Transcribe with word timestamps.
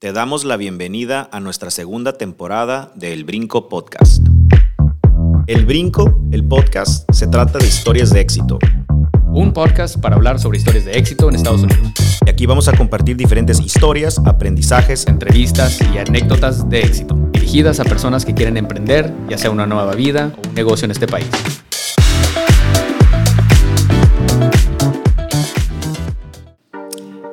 Te 0.00 0.12
damos 0.12 0.44
la 0.44 0.56
bienvenida 0.56 1.28
a 1.32 1.40
nuestra 1.40 1.72
segunda 1.72 2.12
temporada 2.12 2.92
de 2.94 3.12
El 3.12 3.24
Brinco 3.24 3.68
Podcast. 3.68 4.24
El 5.48 5.66
Brinco, 5.66 6.20
el 6.30 6.46
podcast, 6.46 7.10
se 7.12 7.26
trata 7.26 7.58
de 7.58 7.66
historias 7.66 8.10
de 8.10 8.20
éxito. 8.20 8.60
Un 9.26 9.52
podcast 9.52 9.98
para 9.98 10.14
hablar 10.14 10.38
sobre 10.38 10.58
historias 10.58 10.84
de 10.84 10.92
éxito 10.92 11.28
en 11.28 11.34
Estados 11.34 11.64
Unidos. 11.64 12.20
Y 12.24 12.30
aquí 12.30 12.46
vamos 12.46 12.68
a 12.68 12.76
compartir 12.76 13.16
diferentes 13.16 13.58
historias, 13.58 14.20
aprendizajes, 14.24 15.04
Entrevistas 15.08 15.80
y 15.92 15.98
anécdotas 15.98 16.70
de 16.70 16.78
éxito, 16.78 17.16
dirigidas 17.32 17.80
a 17.80 17.84
personas 17.84 18.24
que 18.24 18.34
quieren 18.34 18.56
emprender, 18.56 19.12
ya 19.28 19.36
sea 19.36 19.50
una 19.50 19.66
nueva 19.66 19.96
vida 19.96 20.32
o 20.36 20.48
un 20.48 20.54
negocio 20.54 20.84
en 20.84 20.92
este 20.92 21.08
país. 21.08 21.26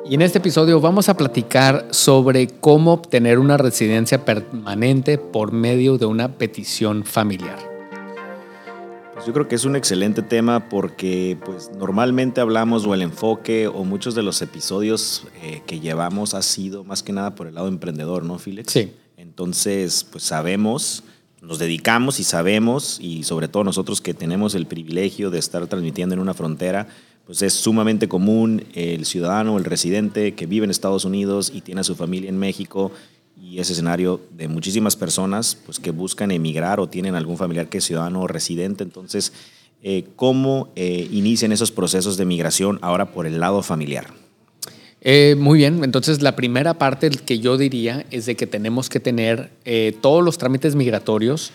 Y 0.08 0.14
en 0.14 0.22
este 0.22 0.38
episodio 0.38 0.80
vamos 0.80 1.08
a 1.08 1.16
platicar 1.16 1.88
sobre 1.90 2.46
cómo 2.46 2.92
obtener 2.92 3.40
una 3.40 3.56
residencia 3.56 4.24
permanente 4.24 5.18
por 5.18 5.50
medio 5.50 5.98
de 5.98 6.06
una 6.06 6.38
petición 6.38 7.02
familiar. 7.02 7.58
Pues 9.14 9.26
yo 9.26 9.32
creo 9.32 9.48
que 9.48 9.56
es 9.56 9.64
un 9.64 9.74
excelente 9.74 10.22
tema 10.22 10.68
porque 10.68 11.36
pues 11.44 11.72
normalmente 11.76 12.40
hablamos 12.40 12.86
o 12.86 12.94
el 12.94 13.02
enfoque 13.02 13.66
o 13.66 13.82
muchos 13.82 14.14
de 14.14 14.22
los 14.22 14.42
episodios 14.42 15.26
eh, 15.42 15.62
que 15.66 15.80
llevamos 15.80 16.34
ha 16.34 16.42
sido 16.42 16.84
más 16.84 17.02
que 17.02 17.12
nada 17.12 17.34
por 17.34 17.48
el 17.48 17.56
lado 17.56 17.66
emprendedor, 17.66 18.24
¿no, 18.24 18.38
Felix? 18.38 18.72
Sí. 18.72 18.92
Entonces, 19.16 20.04
pues 20.04 20.22
sabemos, 20.22 21.02
nos 21.42 21.58
dedicamos 21.58 22.20
y 22.20 22.24
sabemos, 22.24 22.98
y 23.00 23.24
sobre 23.24 23.48
todo 23.48 23.64
nosotros 23.64 24.00
que 24.00 24.14
tenemos 24.14 24.54
el 24.54 24.66
privilegio 24.66 25.30
de 25.30 25.40
estar 25.40 25.66
transmitiendo 25.66 26.14
en 26.14 26.20
una 26.20 26.34
frontera, 26.34 26.86
pues 27.26 27.42
es 27.42 27.52
sumamente 27.52 28.08
común 28.08 28.64
el 28.74 29.04
ciudadano, 29.04 29.58
el 29.58 29.64
residente 29.64 30.34
que 30.34 30.46
vive 30.46 30.64
en 30.64 30.70
Estados 30.70 31.04
Unidos 31.04 31.52
y 31.54 31.60
tiene 31.60 31.80
a 31.80 31.84
su 31.84 31.96
familia 31.96 32.30
en 32.30 32.38
México 32.38 32.92
y 33.40 33.58
ese 33.58 33.72
escenario 33.72 34.20
de 34.30 34.48
muchísimas 34.48 34.96
personas 34.96 35.58
pues 35.66 35.78
que 35.78 35.90
buscan 35.90 36.30
emigrar 36.30 36.80
o 36.80 36.88
tienen 36.88 37.14
algún 37.14 37.36
familiar 37.36 37.68
que 37.68 37.78
es 37.78 37.84
ciudadano 37.84 38.22
o 38.22 38.26
residente. 38.26 38.84
Entonces, 38.84 39.32
eh, 39.82 40.06
¿cómo 40.16 40.70
eh, 40.76 41.08
inician 41.10 41.52
esos 41.52 41.72
procesos 41.72 42.16
de 42.16 42.24
migración 42.24 42.78
ahora 42.80 43.12
por 43.12 43.26
el 43.26 43.40
lado 43.40 43.62
familiar? 43.62 44.06
Eh, 45.08 45.36
muy 45.38 45.58
bien, 45.58 45.84
entonces 45.84 46.20
la 46.20 46.34
primera 46.34 46.74
parte 46.74 47.10
que 47.10 47.38
yo 47.38 47.56
diría 47.56 48.04
es 48.10 48.26
de 48.26 48.34
que 48.34 48.48
tenemos 48.48 48.88
que 48.88 48.98
tener 48.98 49.52
eh, 49.64 49.96
todos 50.00 50.24
los 50.24 50.36
trámites 50.36 50.74
migratorios 50.74 51.52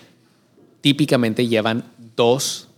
típicamente 0.80 1.48
llevan 1.48 1.84
dos 2.16 2.70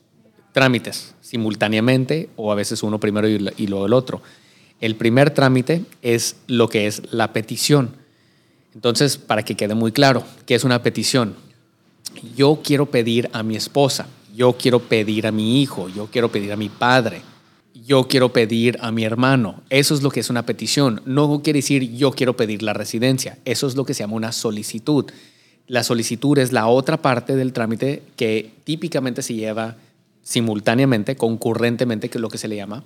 trámites 0.54 1.14
simultáneamente 1.22 2.30
o 2.38 2.52
a 2.52 2.56
veces 2.56 2.82
uno 2.84 3.00
primero 3.00 3.28
y, 3.28 3.50
y 3.58 3.68
luego 3.68 3.86
el 3.86 3.94
otro. 3.94 4.22
El 4.80 4.96
primer 4.96 5.32
trámite 5.32 5.84
es 6.02 6.38
lo 6.48 6.70
que 6.70 6.88
es 6.88 7.02
la 7.12 7.34
petición. 7.34 7.92
Entonces, 8.76 9.18
para 9.18 9.44
que 9.44 9.56
quede 9.56 9.76
muy 9.76 9.92
claro, 9.92 10.24
¿qué 10.46 10.56
es 10.56 10.64
una 10.64 10.82
petición? 10.82 11.36
Yo 12.36 12.62
quiero 12.64 12.88
pedir 12.88 13.30
a 13.34 13.44
mi 13.44 13.56
esposa, 13.56 14.08
yo 14.36 14.54
quiero 14.54 14.80
pedir 14.80 15.28
a 15.28 15.32
mi 15.32 15.62
hijo, 15.62 15.90
yo 15.90 16.08
quiero 16.08 16.32
pedir 16.32 16.52
a 16.52 16.58
mi 16.58 16.70
padre, 16.70 17.22
yo 17.86 18.08
quiero 18.08 18.32
pedir 18.32 18.78
a 18.82 18.92
mi 18.92 19.04
hermano. 19.04 19.62
Eso 19.70 19.94
es 19.94 20.02
lo 20.02 20.10
que 20.10 20.22
es 20.22 20.30
una 20.30 20.46
petición. 20.46 21.02
No 21.06 21.42
quiere 21.44 21.60
decir 21.60 21.92
yo 21.96 22.12
quiero 22.12 22.36
pedir 22.36 22.64
la 22.64 22.74
residencia. 22.74 23.38
Eso 23.46 23.68
es 23.68 23.76
lo 23.76 23.86
que 23.86 23.94
se 23.94 24.04
llama 24.04 24.16
una 24.16 24.32
solicitud. 24.32 25.06
La 25.68 25.84
solicitud 25.84 26.38
es 26.38 26.52
la 26.52 26.68
otra 26.68 27.02
parte 27.02 27.36
del 27.36 27.54
trámite 27.54 28.04
que 28.16 28.52
típicamente 28.64 29.22
se 29.22 29.34
lleva 29.34 29.76
simultáneamente, 30.24 31.16
concurrentemente, 31.16 32.10
que 32.10 32.18
es 32.18 32.22
lo 32.22 32.30
que 32.30 32.38
se 32.38 32.48
le 32.48 32.56
llama, 32.56 32.84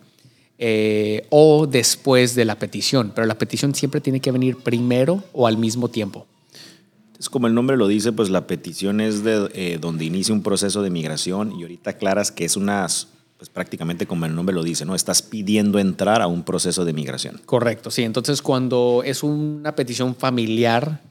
eh, 0.57 1.25
o 1.29 1.67
después 1.67 2.35
de 2.35 2.45
la 2.45 2.57
petición. 2.57 3.11
Pero 3.13 3.27
la 3.27 3.37
petición 3.37 3.75
siempre 3.75 4.01
tiene 4.01 4.19
que 4.19 4.31
venir 4.31 4.57
primero 4.57 5.23
o 5.33 5.47
al 5.47 5.57
mismo 5.57 5.87
tiempo. 5.89 6.25
Es 7.19 7.29
como 7.29 7.47
el 7.47 7.53
nombre 7.53 7.77
lo 7.77 7.87
dice, 7.87 8.11
pues 8.11 8.29
la 8.29 8.45
petición 8.45 9.01
es 9.01 9.23
de 9.23 9.49
eh, 9.53 9.77
donde 9.79 10.05
inicia 10.05 10.33
un 10.33 10.43
proceso 10.43 10.81
de 10.81 10.89
migración 10.89 11.51
y 11.57 11.63
ahorita 11.63 11.91
aclaras 11.91 12.31
que 12.31 12.45
es 12.45 12.55
una, 12.55 12.85
pues 13.37 13.49
prácticamente 13.51 14.05
como 14.05 14.25
el 14.25 14.35
nombre 14.35 14.53
lo 14.53 14.63
dice, 14.63 14.85
¿no? 14.85 14.93
Estás 14.93 15.23
pidiendo 15.23 15.79
entrar 15.79 16.21
a 16.21 16.27
un 16.27 16.43
proceso 16.43 16.85
de 16.85 16.93
migración. 16.93 17.41
Correcto, 17.45 17.89
sí. 17.89 18.03
Entonces, 18.03 18.41
cuando 18.43 19.01
es 19.03 19.23
una 19.23 19.75
petición 19.75 20.15
familiar, 20.15 21.01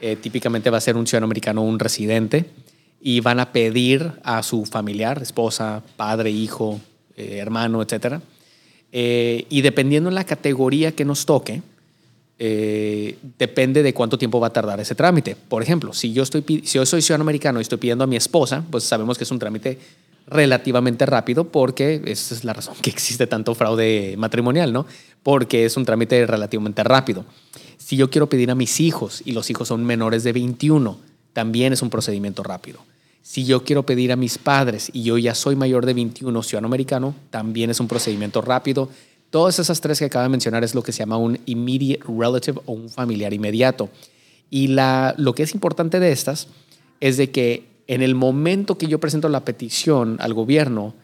eh, 0.00 0.16
típicamente 0.16 0.68
va 0.68 0.76
a 0.76 0.82
ser 0.82 0.96
un 0.96 1.06
ciudadano 1.06 1.24
americano 1.24 1.62
o 1.62 1.64
un 1.64 1.78
residente, 1.78 2.50
y 3.08 3.20
van 3.20 3.38
a 3.38 3.52
pedir 3.52 4.10
a 4.24 4.42
su 4.42 4.64
familiar, 4.64 5.22
esposa, 5.22 5.80
padre, 5.96 6.32
hijo, 6.32 6.80
eh, 7.16 7.36
hermano, 7.38 7.80
etcétera. 7.80 8.20
Eh, 8.90 9.46
y 9.48 9.60
dependiendo 9.60 10.08
en 10.08 10.16
la 10.16 10.24
categoría 10.24 10.90
que 10.90 11.04
nos 11.04 11.24
toque, 11.24 11.62
eh, 12.40 13.16
depende 13.38 13.84
de 13.84 13.94
cuánto 13.94 14.18
tiempo 14.18 14.40
va 14.40 14.48
a 14.48 14.52
tardar 14.52 14.80
ese 14.80 14.96
trámite. 14.96 15.36
Por 15.36 15.62
ejemplo, 15.62 15.92
si 15.92 16.12
yo, 16.12 16.24
estoy, 16.24 16.42
si 16.64 16.78
yo 16.78 16.84
soy 16.84 17.00
ciudadano 17.00 17.22
americano 17.22 17.60
y 17.60 17.62
estoy 17.62 17.78
pidiendo 17.78 18.02
a 18.02 18.08
mi 18.08 18.16
esposa, 18.16 18.64
pues 18.72 18.82
sabemos 18.82 19.16
que 19.16 19.22
es 19.22 19.30
un 19.30 19.38
trámite 19.38 19.78
relativamente 20.26 21.06
rápido 21.06 21.44
porque 21.44 22.02
esa 22.06 22.34
es 22.34 22.42
la 22.42 22.54
razón 22.54 22.74
que 22.82 22.90
existe 22.90 23.28
tanto 23.28 23.54
fraude 23.54 24.16
matrimonial, 24.18 24.72
¿no? 24.72 24.84
Porque 25.22 25.64
es 25.64 25.76
un 25.76 25.84
trámite 25.84 26.26
relativamente 26.26 26.82
rápido. 26.82 27.24
Si 27.78 27.96
yo 27.96 28.10
quiero 28.10 28.28
pedir 28.28 28.50
a 28.50 28.56
mis 28.56 28.80
hijos 28.80 29.22
y 29.24 29.30
los 29.30 29.48
hijos 29.48 29.68
son 29.68 29.84
menores 29.84 30.24
de 30.24 30.32
21, 30.32 30.98
también 31.32 31.72
es 31.72 31.82
un 31.82 31.90
procedimiento 31.90 32.42
rápido. 32.42 32.80
Si 33.26 33.44
yo 33.44 33.64
quiero 33.64 33.84
pedir 33.84 34.12
a 34.12 34.16
mis 34.16 34.38
padres 34.38 34.88
y 34.92 35.02
yo 35.02 35.18
ya 35.18 35.34
soy 35.34 35.56
mayor 35.56 35.84
de 35.84 35.94
21, 35.94 36.44
ciudadano 36.44 36.68
americano, 36.68 37.12
también 37.30 37.70
es 37.70 37.80
un 37.80 37.88
procedimiento 37.88 38.40
rápido. 38.40 38.88
Todas 39.30 39.58
esas 39.58 39.80
tres 39.80 39.98
que 39.98 40.04
acabo 40.04 40.22
de 40.22 40.28
mencionar 40.28 40.62
es 40.62 40.76
lo 40.76 40.82
que 40.84 40.92
se 40.92 41.00
llama 41.00 41.16
un 41.16 41.40
immediate 41.44 42.04
relative 42.06 42.60
o 42.66 42.72
un 42.74 42.88
familiar 42.88 43.34
inmediato. 43.34 43.90
Y 44.48 44.68
lo 44.68 45.34
que 45.34 45.42
es 45.42 45.54
importante 45.54 45.98
de 45.98 46.12
estas 46.12 46.46
es 47.00 47.16
de 47.16 47.32
que 47.32 47.64
en 47.88 48.00
el 48.00 48.14
momento 48.14 48.78
que 48.78 48.86
yo 48.86 49.00
presento 49.00 49.28
la 49.28 49.44
petición 49.44 50.18
al 50.20 50.32
gobierno, 50.32 50.94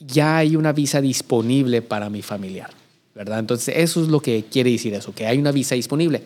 ya 0.00 0.38
hay 0.38 0.56
una 0.56 0.72
visa 0.72 1.00
disponible 1.00 1.80
para 1.80 2.10
mi 2.10 2.22
familiar, 2.22 2.70
¿verdad? 3.14 3.38
Entonces, 3.38 3.76
eso 3.78 4.02
es 4.02 4.08
lo 4.08 4.18
que 4.18 4.46
quiere 4.50 4.72
decir 4.72 4.94
eso, 4.94 5.14
que 5.14 5.28
hay 5.28 5.38
una 5.38 5.52
visa 5.52 5.76
disponible. 5.76 6.24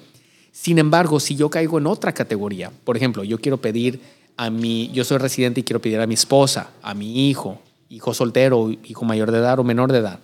Sin 0.50 0.78
embargo, 0.78 1.20
si 1.20 1.36
yo 1.36 1.50
caigo 1.50 1.76
en 1.76 1.86
otra 1.88 2.14
categoría, 2.14 2.72
por 2.84 2.96
ejemplo, 2.96 3.22
yo 3.22 3.38
quiero 3.38 3.58
pedir 3.58 4.00
a 4.40 4.48
mi, 4.48 4.88
yo 4.92 5.04
soy 5.04 5.18
residente 5.18 5.60
y 5.60 5.64
quiero 5.64 5.80
pedir 5.82 6.00
a 6.00 6.06
mi 6.06 6.14
esposa, 6.14 6.70
a 6.80 6.94
mi 6.94 7.28
hijo, 7.28 7.60
hijo 7.90 8.14
soltero, 8.14 8.70
hijo 8.84 9.04
mayor 9.04 9.30
de 9.32 9.38
edad 9.38 9.58
o 9.58 9.64
menor 9.64 9.92
de 9.92 9.98
edad, 9.98 10.18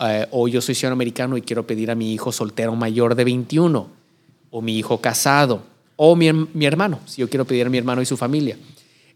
eh, 0.00 0.26
o 0.32 0.48
yo 0.48 0.60
soy 0.60 0.74
ciudadano 0.74 0.94
americano 0.94 1.36
y 1.36 1.42
quiero 1.42 1.64
pedir 1.64 1.90
a 1.90 1.94
mi 1.94 2.12
hijo 2.12 2.32
soltero 2.32 2.74
mayor 2.74 3.14
de 3.14 3.22
21, 3.24 3.86
o 4.50 4.62
mi 4.62 4.76
hijo 4.78 5.00
casado, 5.00 5.62
o 5.94 6.16
mi, 6.16 6.32
mi 6.32 6.66
hermano, 6.66 6.98
si 7.06 7.20
yo 7.20 7.28
quiero 7.28 7.44
pedir 7.44 7.66
a 7.66 7.70
mi 7.70 7.78
hermano 7.78 8.02
y 8.02 8.06
su 8.06 8.16
familia. 8.16 8.56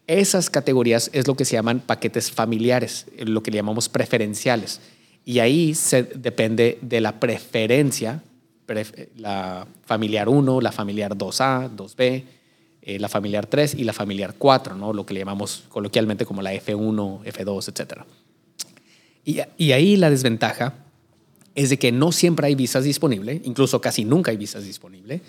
Esas 0.06 0.48
categorías 0.48 1.10
es 1.12 1.26
lo 1.26 1.34
que 1.34 1.44
se 1.44 1.54
llaman 1.56 1.80
paquetes 1.80 2.30
familiares, 2.30 3.06
lo 3.18 3.42
que 3.42 3.50
le 3.50 3.56
llamamos 3.56 3.88
preferenciales. 3.88 4.80
Y 5.24 5.40
ahí 5.40 5.74
se 5.74 6.04
depende 6.04 6.78
de 6.82 7.00
la 7.00 7.18
preferencia, 7.18 8.22
pref- 8.68 9.08
la 9.16 9.66
familiar 9.84 10.28
1, 10.28 10.60
la 10.60 10.70
familiar 10.70 11.16
2A, 11.16 11.74
2B, 11.74 12.22
eh, 12.86 13.00
la 13.00 13.08
familiar 13.08 13.46
3 13.46 13.74
y 13.74 13.82
la 13.82 13.92
familiar 13.92 14.36
4, 14.38 14.76
¿no? 14.76 14.92
lo 14.92 15.04
que 15.04 15.12
le 15.12 15.20
llamamos 15.20 15.64
coloquialmente 15.68 16.24
como 16.24 16.40
la 16.40 16.54
F1, 16.54 17.24
F2, 17.24 17.68
etc. 17.68 18.02
Y, 19.24 19.72
ahí 19.72 19.96
la 19.96 20.08
desventaja 20.08 20.74
es 21.56 21.68
de 21.70 21.80
que 21.80 21.90
no 21.90 22.12
siempre 22.12 22.46
hay 22.46 22.54
visas 22.54 22.84
disponibles, 22.84 23.40
incluso 23.42 23.80
casi 23.80 24.04
nunca 24.04 24.30
hay 24.30 24.36
visas 24.36 24.62
disponibles. 24.62 25.20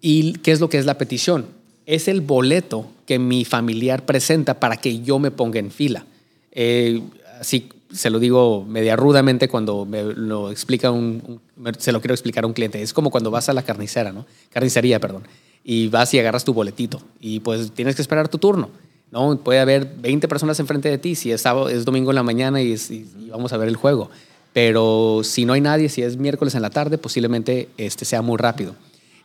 ¿Y 0.00 0.32
qué 0.38 0.52
es 0.52 0.60
lo 0.60 0.70
que 0.70 0.78
es 0.78 0.86
la 0.86 0.96
petición? 0.96 1.44
Es 1.84 2.08
el 2.08 2.22
boleto 2.22 2.90
que 3.04 3.18
mi 3.18 3.44
familiar 3.44 4.06
presenta 4.06 4.58
para 4.58 4.78
que 4.78 5.02
yo 5.02 5.18
me 5.18 5.30
ponga 5.30 5.58
en 5.58 5.70
fila. 5.70 6.06
Eh, 6.50 7.02
así 7.40 7.68
se 7.92 8.08
lo 8.08 8.18
digo 8.18 8.64
media 8.66 8.96
rudamente 8.96 9.48
cuando 9.48 9.84
me 9.84 10.02
lo 10.02 10.50
explica 10.50 10.90
un, 10.90 11.40
un- 11.56 11.74
se 11.78 11.92
lo 11.92 12.00
quiero 12.00 12.14
explicar 12.14 12.44
a 12.44 12.46
un 12.46 12.54
cliente. 12.54 12.80
Es 12.80 12.94
como 12.94 13.10
cuando 13.10 13.30
vas 13.30 13.50
a 13.50 13.52
la 13.52 13.62
carnicera, 13.62 14.12
¿no? 14.12 14.24
Carnicería, 14.50 14.98
perdón. 14.98 15.24
Y 15.64 15.88
vas 15.88 16.12
y 16.12 16.18
agarras 16.18 16.44
tu 16.44 16.52
boletito 16.52 17.00
y 17.20 17.40
pues 17.40 17.72
tienes 17.72 17.96
que 17.96 18.02
esperar 18.02 18.28
tu 18.28 18.36
turno. 18.38 18.68
¿no? 19.10 19.36
Puede 19.38 19.60
haber 19.60 19.86
20 19.96 20.28
personas 20.28 20.60
enfrente 20.60 20.90
de 20.90 20.98
ti 20.98 21.14
si 21.14 21.32
es, 21.32 21.40
sábado, 21.40 21.68
es 21.70 21.84
domingo 21.86 22.10
en 22.10 22.16
la 22.16 22.22
mañana 22.22 22.60
y, 22.60 22.72
es- 22.72 22.90
vamos 23.30 23.52
a 23.52 23.56
ver 23.56 23.68
el 23.68 23.76
juego. 23.76 24.10
Pero 24.52 25.22
si 25.24 25.44
no 25.44 25.52
hay 25.54 25.60
nadie, 25.60 25.88
si 25.88 26.02
es 26.02 26.16
miércoles 26.16 26.54
en 26.54 26.62
la 26.62 26.70
tarde, 26.70 26.98
posiblemente 26.98 27.68
este 27.78 28.04
sea 28.04 28.22
muy 28.22 28.36
rápido. 28.36 28.74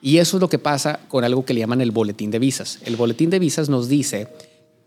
Y 0.01 0.18
eso 0.19 0.38
es 0.38 0.41
lo 0.41 0.47
que 0.47 0.59
pasa 0.59 1.01
con 1.09 1.24
algo 1.25 1.44
que 1.44 1.53
le 1.53 1.59
llaman 1.59 1.81
el 1.81 1.91
boletín 1.91 2.31
de 2.31 2.39
visas. 2.39 2.80
El 2.85 2.95
boletín 2.95 3.30
de 3.30 3.38
visas 3.39 3.68
nos 3.68 3.89
dice 3.89 4.30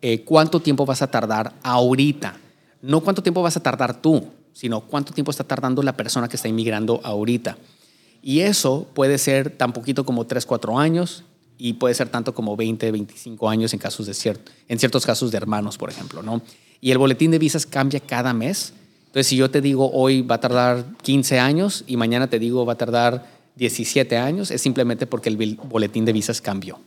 eh, 0.00 0.22
cuánto 0.24 0.60
tiempo 0.60 0.86
vas 0.86 1.02
a 1.02 1.10
tardar 1.10 1.52
ahorita. 1.62 2.36
No 2.80 3.00
cuánto 3.02 3.22
tiempo 3.22 3.42
vas 3.42 3.56
a 3.56 3.62
tardar 3.62 4.00
tú, 4.00 4.24
sino 4.54 4.80
cuánto 4.80 5.12
tiempo 5.12 5.30
está 5.30 5.44
tardando 5.44 5.82
la 5.82 5.96
persona 5.96 6.28
que 6.28 6.36
está 6.36 6.48
inmigrando 6.48 7.00
ahorita. 7.04 7.58
Y 8.22 8.40
eso 8.40 8.86
puede 8.94 9.18
ser 9.18 9.50
tan 9.50 9.72
poquito 9.72 10.04
como 10.04 10.26
3, 10.26 10.46
4 10.46 10.78
años 10.78 11.24
y 11.58 11.74
puede 11.74 11.94
ser 11.94 12.08
tanto 12.08 12.34
como 12.34 12.56
20, 12.56 12.90
25 12.90 13.48
años 13.48 13.72
en, 13.72 13.78
casos 13.78 14.06
de 14.06 14.12
cier- 14.12 14.40
en 14.68 14.78
ciertos 14.78 15.06
casos 15.06 15.30
de 15.30 15.36
hermanos, 15.36 15.78
por 15.78 15.90
ejemplo. 15.90 16.22
¿no? 16.22 16.42
Y 16.80 16.90
el 16.90 16.98
boletín 16.98 17.30
de 17.30 17.38
visas 17.38 17.66
cambia 17.66 18.00
cada 18.00 18.32
mes. 18.32 18.72
Entonces, 19.06 19.26
si 19.26 19.36
yo 19.36 19.50
te 19.50 19.60
digo 19.60 19.90
hoy 19.92 20.22
va 20.22 20.36
a 20.36 20.40
tardar 20.40 20.84
15 21.02 21.38
años 21.38 21.84
y 21.86 21.96
mañana 21.96 22.28
te 22.28 22.38
digo 22.38 22.64
va 22.66 22.72
a 22.74 22.78
tardar 22.78 23.26
17 23.56 24.16
años, 24.16 24.50
es 24.50 24.62
simplemente 24.62 25.06
porque 25.06 25.28
el 25.28 25.56
boletín 25.68 26.04
de 26.04 26.12
visas 26.12 26.40
cambió. 26.40 26.80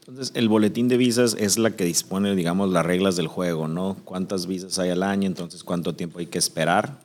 Entonces, 0.00 0.32
el 0.34 0.48
boletín 0.48 0.88
de 0.88 0.96
visas 0.96 1.36
es 1.38 1.58
la 1.58 1.70
que 1.72 1.84
dispone, 1.84 2.34
digamos, 2.34 2.70
las 2.70 2.84
reglas 2.84 3.16
del 3.16 3.28
juego, 3.28 3.68
¿no? 3.68 3.96
¿Cuántas 4.04 4.46
visas 4.46 4.78
hay 4.78 4.90
al 4.90 5.02
año? 5.02 5.26
Entonces, 5.28 5.62
¿cuánto 5.62 5.94
tiempo 5.94 6.18
hay 6.18 6.26
que 6.26 6.38
esperar? 6.38 6.98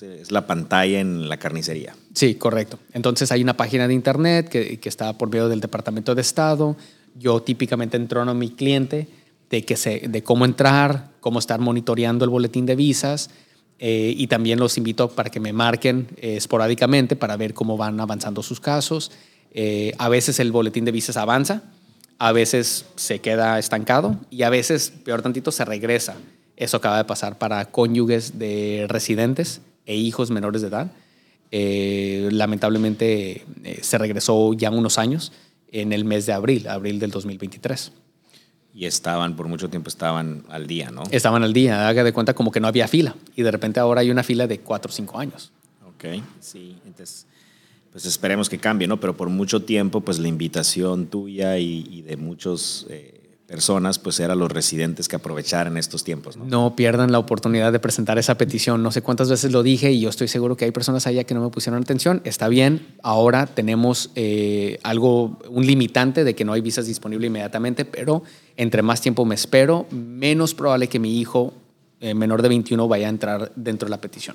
Es, 0.00 0.30
la 0.30 0.46
pantalla 0.46 1.00
en 1.00 1.28
la 1.28 1.36
carnicería. 1.36 1.94
Sí, 2.14 2.36
correcto. 2.36 2.78
Entonces, 2.94 3.30
hay 3.32 3.42
una 3.42 3.56
página 3.56 3.86
de 3.86 3.94
internet 3.94 4.48
que, 4.48 4.78
que 4.80 4.88
está 4.88 5.18
por 5.18 5.28
medio 5.28 5.48
del 5.48 5.60
Departamento 5.60 6.14
de 6.14 6.22
Estado. 6.22 6.76
Yo 7.14 7.42
típicamente 7.42 7.96
entro 7.96 8.22
a 8.22 8.34
mi 8.34 8.50
cliente 8.50 9.08
de, 9.50 9.64
que 9.64 9.76
se, 9.76 10.08
de 10.08 10.22
cómo 10.22 10.44
entrar, 10.46 11.10
cómo 11.20 11.38
estar 11.38 11.60
monitoreando 11.60 12.24
el 12.24 12.30
boletín 12.30 12.64
de 12.64 12.74
visas. 12.74 13.30
Eh, 13.78 14.14
y 14.16 14.28
también 14.28 14.60
los 14.60 14.78
invito 14.78 15.10
para 15.10 15.28
que 15.28 15.40
me 15.40 15.52
marquen 15.52 16.06
eh, 16.16 16.36
esporádicamente 16.36 17.16
para 17.16 17.36
ver 17.36 17.52
cómo 17.52 17.76
van 17.76 18.00
avanzando 18.00 18.42
sus 18.42 18.60
casos. 18.60 19.10
Eh, 19.52 19.92
a 19.98 20.08
veces 20.08 20.38
el 20.40 20.52
boletín 20.52 20.84
de 20.84 20.92
visas 20.92 21.16
avanza, 21.16 21.64
a 22.18 22.32
veces 22.32 22.86
se 22.94 23.18
queda 23.18 23.58
estancado 23.58 24.16
y 24.30 24.44
a 24.44 24.50
veces, 24.50 24.92
peor 25.04 25.20
tantito, 25.20 25.50
se 25.50 25.64
regresa. 25.64 26.14
Eso 26.56 26.76
acaba 26.76 26.96
de 26.96 27.04
pasar 27.04 27.38
para 27.38 27.64
cónyuges 27.66 28.38
de 28.38 28.86
residentes 28.88 29.60
e 29.86 29.96
hijos 29.96 30.30
menores 30.30 30.62
de 30.62 30.68
edad. 30.68 30.92
Eh, 31.50 32.28
lamentablemente 32.32 33.44
eh, 33.64 33.78
se 33.82 33.98
regresó 33.98 34.54
ya 34.54 34.70
unos 34.70 34.98
años 34.98 35.32
en 35.70 35.92
el 35.92 36.04
mes 36.04 36.26
de 36.26 36.32
abril, 36.32 36.68
abril 36.68 36.98
del 36.98 37.10
2023. 37.10 37.92
Y 38.74 38.86
estaban, 38.86 39.36
por 39.36 39.48
mucho 39.48 39.68
tiempo 39.68 39.88
estaban 39.88 40.44
al 40.48 40.66
día, 40.66 40.90
¿no? 40.90 41.02
Estaban 41.10 41.42
al 41.42 41.52
día, 41.52 41.88
haga 41.88 42.04
de 42.04 42.12
cuenta 42.12 42.34
como 42.34 42.50
que 42.50 42.60
no 42.60 42.68
había 42.68 42.88
fila. 42.88 43.14
Y 43.36 43.42
de 43.42 43.50
repente 43.50 43.80
ahora 43.80 44.00
hay 44.00 44.10
una 44.10 44.22
fila 44.22 44.46
de 44.46 44.60
cuatro 44.60 44.90
o 44.90 44.92
cinco 44.92 45.18
años. 45.18 45.52
Ok, 45.86 46.22
sí. 46.40 46.76
Entonces, 46.86 47.26
pues 47.92 48.06
esperemos 48.06 48.48
que 48.48 48.58
cambie, 48.58 48.88
¿no? 48.88 48.98
Pero 48.98 49.14
por 49.14 49.28
mucho 49.28 49.62
tiempo, 49.62 50.00
pues 50.00 50.18
la 50.18 50.28
invitación 50.28 51.06
tuya 51.08 51.58
y, 51.58 52.00
de 52.00 52.16
muchas 52.16 52.86
eh, 52.88 53.21
personas, 53.52 53.98
pues 53.98 54.18
era 54.18 54.34
los 54.34 54.50
residentes 54.50 55.08
que 55.08 55.16
aprovecharan 55.16 55.76
estos 55.76 56.04
tiempos, 56.04 56.38
¿no? 56.38 56.46
No 56.46 56.74
pierdan 56.74 57.12
la 57.12 57.18
oportunidad 57.18 57.70
de 57.70 57.78
presentar 57.78 58.16
esa 58.16 58.38
petición. 58.38 58.82
No 58.82 58.90
sé 58.90 59.02
cuántas 59.02 59.28
veces 59.28 59.52
lo 59.52 59.62
dije 59.62 59.92
y 59.92 60.00
yo 60.00 60.08
estoy 60.08 60.26
seguro 60.26 60.56
que 60.56 60.64
hay 60.64 60.70
personas 60.70 61.06
allá 61.06 61.24
que 61.24 61.34
no 61.34 61.42
me 61.42 61.50
pusieron 61.50 61.82
atención. 61.82 62.22
Está 62.24 62.48
bien, 62.48 62.96
ahora 63.02 63.44
tenemos 63.44 64.10
eh, 64.14 64.78
algo, 64.82 65.38
un 65.50 65.66
limitante 65.66 66.24
de 66.24 66.34
que 66.34 66.46
no 66.46 66.54
hay 66.54 66.62
visas 66.62 66.86
disponibles 66.86 67.28
inmediatamente, 67.28 67.84
pero 67.84 68.22
entre 68.56 68.80
más 68.80 69.02
tiempo 69.02 69.26
me 69.26 69.34
espero, 69.34 69.86
menos 69.90 70.54
probable 70.54 70.88
que 70.88 70.98
mi 70.98 71.20
hijo 71.20 71.52
eh, 72.00 72.14
menor 72.14 72.40
de 72.40 72.48
21 72.48 72.88
vaya 72.88 73.06
a 73.06 73.10
entrar 73.10 73.52
dentro 73.54 73.84
de 73.84 73.90
la 73.90 74.00
petición. 74.00 74.34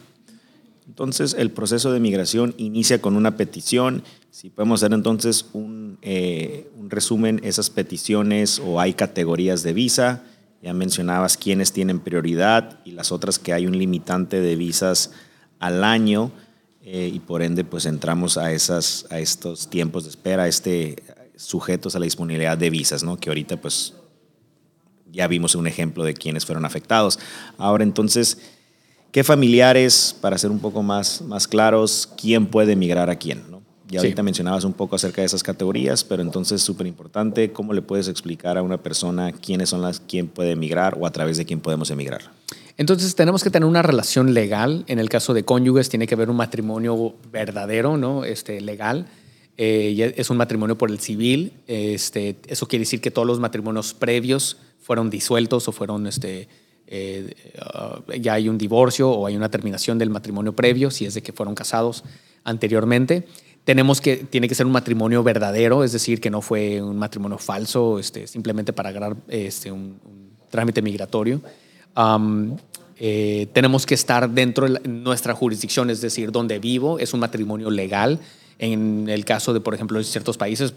Entonces, 0.88 1.36
el 1.38 1.52
proceso 1.52 1.92
de 1.92 2.00
migración 2.00 2.56
inicia 2.58 3.02
con 3.02 3.16
una 3.16 3.36
petición. 3.36 4.04
Si 4.32 4.50
podemos 4.50 4.82
hacer 4.82 4.94
entonces 4.94 5.48
un, 5.52 5.98
eh, 6.02 6.72
un, 6.78 6.90
resumen, 6.90 7.42
esas 7.44 7.70
peticiones 7.70 8.60
o 8.66 8.80
hay 8.80 8.94
categorías 8.94 9.64
de 9.64 9.74
visa. 9.74 10.24
Ya 10.64 10.74
mencionabas 10.74 11.38
quiénes 11.38 11.74
tienen 11.74 12.00
prioridad 12.00 12.80
y 12.86 12.92
las 12.92 13.12
otras 13.12 13.38
que 13.38 13.54
hay 13.54 13.68
un 13.68 13.78
limitante 13.78 14.40
de 14.40 14.56
visas 14.56 15.12
al 15.60 15.84
año 15.84 16.32
eh, 16.84 17.12
y 17.14 17.20
por 17.20 17.42
ende 17.42 17.66
pues 17.66 17.86
entramos 17.86 18.38
a, 18.38 18.54
esas, 18.54 19.08
a 19.10 19.20
estos 19.20 19.70
tiempos 19.70 20.06
de 20.06 20.12
espera, 20.12 20.48
este, 20.48 21.04
sujetos 21.36 21.96
a 21.96 22.00
la 22.00 22.06
disponibilidad 22.06 22.58
de 22.58 22.70
visas, 22.70 23.04
¿no? 23.04 23.18
que 23.18 23.30
ahorita 23.30 23.60
pues 23.60 23.94
ya 25.12 25.28
vimos 25.28 25.54
un 25.56 25.68
ejemplo 25.68 26.06
de 26.06 26.14
quiénes 26.14 26.46
fueron 26.46 26.64
afectados. 26.64 27.20
Ahora 27.58 27.84
entonces 27.84 28.40
¿Qué 29.12 29.24
familiares, 29.24 30.16
para 30.20 30.38
ser 30.38 30.52
un 30.52 30.60
poco 30.60 30.84
más, 30.84 31.22
más 31.22 31.48
claros, 31.48 32.10
quién 32.18 32.46
puede 32.46 32.76
migrar 32.76 33.10
a 33.10 33.16
quién? 33.16 33.44
¿no? 33.50 33.62
Ya 33.90 34.00
ahorita 34.00 34.22
mencionabas 34.22 34.66
un 34.66 34.74
poco 34.74 34.98
acerca 34.98 35.22
de 35.22 35.28
esas 35.28 35.44
categorías, 35.44 36.04
pero 36.04 36.22
entonces 36.22 36.62
súper 36.62 36.88
importante, 36.88 37.54
¿cómo 37.54 37.72
le 37.72 37.82
puedes 37.82 38.10
explicar 38.10 38.58
a 38.58 38.62
una 38.62 38.78
persona 38.78 39.32
quiénes 39.32 39.70
son 39.70 39.82
las, 39.82 40.02
quién 40.02 40.28
puede 40.28 40.52
emigrar 40.52 40.98
o 41.00 41.08
a 41.08 41.12
través 41.12 41.38
de 41.38 41.46
quién 41.46 41.62
podemos 41.62 41.90
emigrar? 41.90 42.32
Entonces 42.76 43.16
tenemos 43.16 43.44
que 43.44 43.50
tener 43.50 43.68
una 43.68 43.82
relación 43.82 44.34
legal. 44.34 44.84
En 44.88 45.00
el 45.00 45.10
caso 45.10 45.34
de 45.34 45.44
cónyuges 45.44 45.90
tiene 45.90 46.06
que 46.06 46.16
haber 46.16 46.30
un 46.30 46.36
matrimonio 46.36 47.16
verdadero, 47.32 47.98
¿no? 47.98 48.26
Este, 48.26 48.60
legal. 48.62 49.08
Eh, 49.58 50.14
es 50.16 50.30
un 50.30 50.38
matrimonio 50.38 50.78
por 50.78 50.92
el 50.92 51.00
civil. 51.00 51.54
Este, 51.66 52.36
eso 52.48 52.68
quiere 52.68 52.82
decir 52.82 53.02
que 53.02 53.10
todos 53.10 53.28
los 53.28 53.40
matrimonios 53.40 53.94
previos 53.94 54.58
fueron 54.80 55.10
disueltos 55.10 55.68
o 55.68 55.72
fueron 55.72 56.06
este, 56.06 56.48
eh, 56.88 57.36
ya 58.20 58.34
hay 58.34 58.50
un 58.50 58.58
divorcio 58.58 59.10
o 59.10 59.28
hay 59.28 59.36
una 59.36 59.50
terminación 59.50 59.98
del 59.98 60.10
matrimonio 60.10 60.54
previo, 60.54 60.90
si 60.90 61.06
es 61.06 61.14
de 61.14 61.22
que 61.22 61.34
fueron 61.34 61.54
casados 61.54 62.04
anteriormente. 62.44 63.28
Tenemos 63.64 64.00
que, 64.00 64.18
tiene 64.18 64.48
que 64.48 64.56
ser 64.56 64.66
un 64.66 64.72
matrimonio 64.72 65.24
verdadero, 65.24 65.84
es 65.84 65.92
decir, 65.92 66.22
que 66.22 66.30
no 66.30 66.42
fue 66.42 66.82
un 66.82 66.98
matrimonio 66.98 67.38
falso, 67.38 68.00
este, 68.00 68.26
simplemente 68.26 68.72
para 68.72 68.92
ganar 68.92 69.18
este, 69.28 69.72
un, 69.72 70.00
trámite 70.50 70.82
migratorio. 70.82 71.42
Eh, 73.00 73.48
tenemos 73.54 73.86
que 73.86 73.94
estar 73.94 74.30
dentro 74.30 74.68
de 74.68 74.80
nuestra 74.88 75.34
jurisdicción, 75.36 75.90
es 75.90 76.02
decir, 76.02 76.32
donde 76.32 76.58
vivo, 76.60 76.98
es 76.98 77.14
un 77.14 77.20
matrimonio 77.20 77.70
legal. 77.70 78.20
En 78.60 79.08
el 79.10 79.24
caso 79.24 79.54
de, 79.54 79.60
por 79.60 79.76
ejemplo, 79.76 80.00
en 80.00 80.06
ciertos 80.06 80.38
países, 80.38 80.74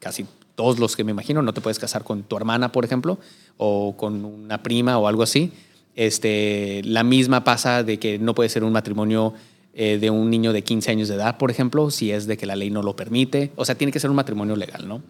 casi 0.00 0.26
todos 0.56 0.78
los 0.78 0.96
que 0.96 1.04
me 1.04 1.12
imagino, 1.12 1.40
no 1.42 1.54
te 1.54 1.60
puedes 1.60 1.78
casar 1.78 2.02
con 2.02 2.24
tu 2.24 2.36
hermana, 2.36 2.72
por 2.72 2.84
ejemplo, 2.84 3.18
o 3.56 3.96
con 3.96 4.24
una 4.24 4.62
prima 4.62 4.98
o 4.98 5.06
algo 5.06 5.22
así. 5.22 5.52
Este, 5.94 6.82
la 6.84 7.04
misma 7.04 7.44
pasa 7.44 7.82
de 7.82 7.98
que 7.98 8.18
no 8.18 8.34
puede 8.34 8.48
ser 8.48 8.64
un 8.64 8.72
matrimonio 8.72 9.34
eh, 9.72 9.98
de 10.00 10.10
un 10.10 10.30
niño 10.30 10.52
de 10.52 10.62
15 10.62 10.90
años 10.90 11.08
de 11.08 11.14
edad, 11.14 11.38
por 11.38 11.50
ejemplo, 11.50 11.90
si 11.90 12.10
es 12.10 12.26
de 12.26 12.36
que 12.36 12.44
la 12.44 12.56
ley 12.56 12.70
no 12.70 12.82
lo 12.82 12.96
permite. 12.96 13.52
O 13.56 13.64
sea, 13.64 13.76
tiene 13.76 13.92
que 13.92 14.00
ser 14.00 14.10
un 14.10 14.16
matrimonio 14.16 14.56
legal, 14.56 14.88
¿no? 14.88 15.02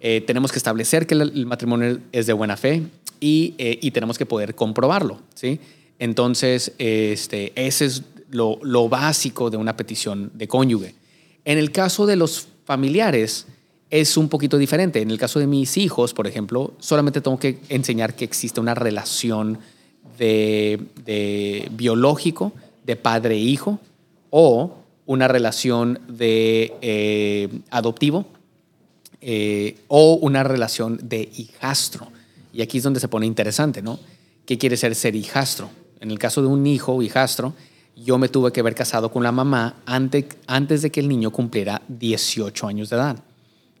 Eh, 0.00 0.20
tenemos 0.20 0.52
que 0.52 0.58
establecer 0.58 1.06
que 1.06 1.14
el 1.14 1.46
matrimonio 1.46 1.98
es 2.12 2.26
de 2.26 2.32
buena 2.34 2.56
fe 2.56 2.82
y, 3.20 3.54
eh, 3.56 3.78
y 3.80 3.90
tenemos 3.92 4.18
que 4.18 4.26
poder 4.26 4.54
comprobarlo, 4.54 5.20
¿sí? 5.34 5.58
Entonces, 5.98 6.72
este, 6.78 7.52
ese 7.56 7.86
es 7.86 8.02
lo, 8.30 8.58
lo 8.62 8.88
básico 8.88 9.48
de 9.48 9.56
una 9.56 9.76
petición 9.76 10.30
de 10.34 10.46
cónyuge. 10.46 10.94
En 11.44 11.58
el 11.58 11.72
caso 11.72 12.04
de 12.04 12.16
los 12.16 12.48
familiares, 12.64 13.46
es 13.94 14.16
un 14.16 14.28
poquito 14.28 14.58
diferente. 14.58 15.00
En 15.00 15.12
el 15.12 15.18
caso 15.18 15.38
de 15.38 15.46
mis 15.46 15.76
hijos, 15.76 16.14
por 16.14 16.26
ejemplo, 16.26 16.72
solamente 16.80 17.20
tengo 17.20 17.38
que 17.38 17.60
enseñar 17.68 18.16
que 18.16 18.24
existe 18.24 18.58
una 18.58 18.74
relación 18.74 19.60
de, 20.18 21.68
biológico, 21.70 22.52
de 22.84 22.96
padre 22.96 23.36
e 23.36 23.38
hijo, 23.38 23.78
o 24.30 24.74
una 25.06 25.28
relación 25.28 26.00
de 26.08 26.74
eh, 26.82 27.48
adoptivo, 27.70 28.26
eh, 29.20 29.76
o 29.86 30.14
una 30.14 30.42
relación 30.42 30.98
de 31.00 31.30
hijastro. 31.36 32.08
Y 32.52 32.62
aquí 32.62 32.78
es 32.78 32.82
donde 32.82 32.98
se 32.98 33.06
pone 33.06 33.26
interesante, 33.26 33.80
¿no? 33.80 34.00
¿Qué 34.44 34.58
quiere 34.58 34.76
ser 34.76 34.96
ser 34.96 35.14
hijastro? 35.14 35.70
En 36.00 36.10
el 36.10 36.18
caso 36.18 36.42
de 36.42 36.48
un 36.48 36.66
hijo 36.66 36.94
o 36.94 37.00
hijastro, 37.00 37.54
yo 37.94 38.18
me 38.18 38.28
tuve 38.28 38.50
que 38.50 38.58
haber 38.58 38.74
casado 38.74 39.12
con 39.12 39.22
la 39.22 39.30
mamá 39.30 39.76
antes, 39.86 40.24
antes 40.48 40.82
de 40.82 40.90
que 40.90 40.98
el 40.98 41.08
niño 41.08 41.30
cumpliera 41.30 41.80
18 41.86 42.66
años 42.66 42.90
de 42.90 42.96
edad. 42.96 43.24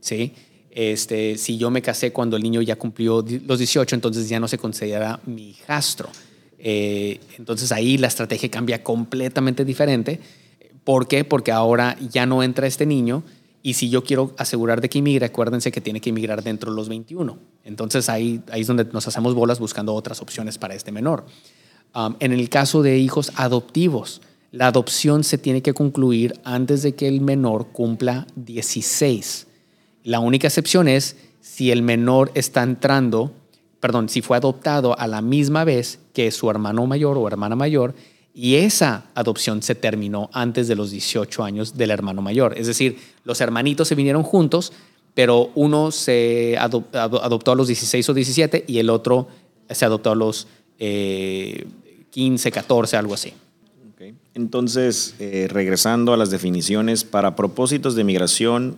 ¿Sí? 0.04 0.32
Este, 0.70 1.38
si 1.38 1.56
yo 1.56 1.70
me 1.70 1.80
casé 1.80 2.12
cuando 2.12 2.36
el 2.36 2.42
niño 2.42 2.60
ya 2.60 2.76
cumplió 2.76 3.24
los 3.46 3.58
18, 3.58 3.94
entonces 3.94 4.28
ya 4.28 4.38
no 4.38 4.48
se 4.48 4.58
considera 4.58 5.20
mi 5.24 5.50
hijastro. 5.50 6.10
Eh, 6.58 7.20
entonces 7.38 7.72
ahí 7.72 7.96
la 7.96 8.08
estrategia 8.08 8.50
cambia 8.50 8.82
completamente 8.82 9.64
diferente. 9.64 10.20
¿Por 10.84 11.08
qué? 11.08 11.24
Porque 11.24 11.52
ahora 11.52 11.96
ya 12.10 12.26
no 12.26 12.42
entra 12.42 12.66
este 12.66 12.86
niño 12.86 13.22
y 13.62 13.74
si 13.74 13.88
yo 13.88 14.04
quiero 14.04 14.34
asegurar 14.36 14.80
de 14.80 14.90
que 14.90 14.98
inmigre, 14.98 15.26
acuérdense 15.26 15.72
que 15.72 15.80
tiene 15.80 16.00
que 16.00 16.10
inmigrar 16.10 16.42
dentro 16.42 16.70
de 16.70 16.76
los 16.76 16.88
21. 16.88 17.38
Entonces 17.64 18.08
ahí, 18.10 18.42
ahí 18.50 18.60
es 18.60 18.66
donde 18.66 18.84
nos 18.84 19.08
hacemos 19.08 19.34
bolas 19.34 19.58
buscando 19.58 19.94
otras 19.94 20.20
opciones 20.20 20.58
para 20.58 20.74
este 20.74 20.92
menor. 20.92 21.24
En 22.18 22.32
el 22.32 22.48
caso 22.48 22.82
de 22.82 22.98
hijos 22.98 23.32
adoptivos, 23.36 24.20
la 24.50 24.66
adopción 24.66 25.22
se 25.22 25.38
tiene 25.38 25.62
que 25.62 25.72
concluir 25.72 26.34
antes 26.42 26.82
de 26.82 26.94
que 26.94 27.06
el 27.06 27.20
menor 27.20 27.68
cumpla 27.68 28.26
16. 28.34 29.46
La 30.04 30.20
única 30.20 30.46
excepción 30.46 30.86
es 30.86 31.16
si 31.40 31.70
el 31.70 31.82
menor 31.82 32.30
está 32.34 32.62
entrando, 32.62 33.32
perdón, 33.80 34.10
si 34.10 34.20
fue 34.20 34.36
adoptado 34.36 34.98
a 34.98 35.06
la 35.06 35.22
misma 35.22 35.64
vez 35.64 35.98
que 36.12 36.30
su 36.30 36.50
hermano 36.50 36.86
mayor 36.86 37.16
o 37.16 37.26
hermana 37.26 37.56
mayor 37.56 37.94
y 38.34 38.56
esa 38.56 39.06
adopción 39.14 39.62
se 39.62 39.74
terminó 39.74 40.28
antes 40.32 40.68
de 40.68 40.76
los 40.76 40.90
18 40.90 41.42
años 41.42 41.78
del 41.78 41.90
hermano 41.90 42.20
mayor. 42.20 42.58
Es 42.58 42.66
decir, 42.66 42.98
los 43.24 43.40
hermanitos 43.40 43.88
se 43.88 43.94
vinieron 43.94 44.24
juntos, 44.24 44.72
pero 45.14 45.50
uno 45.54 45.90
se 45.90 46.56
adoptó 46.58 47.52
a 47.52 47.54
los 47.54 47.68
16 47.68 48.08
o 48.08 48.14
17 48.14 48.64
y 48.66 48.78
el 48.78 48.90
otro 48.90 49.28
se 49.70 49.86
adoptó 49.86 50.10
a 50.10 50.14
los 50.16 50.48
15, 50.78 52.52
14, 52.52 52.96
algo 52.98 53.14
así. 53.14 53.32
Entonces, 54.34 55.14
eh, 55.20 55.46
regresando 55.48 56.12
a 56.12 56.16
las 56.16 56.30
definiciones, 56.30 57.04
para 57.04 57.36
propósitos 57.36 57.94
de 57.94 58.04
migración, 58.04 58.76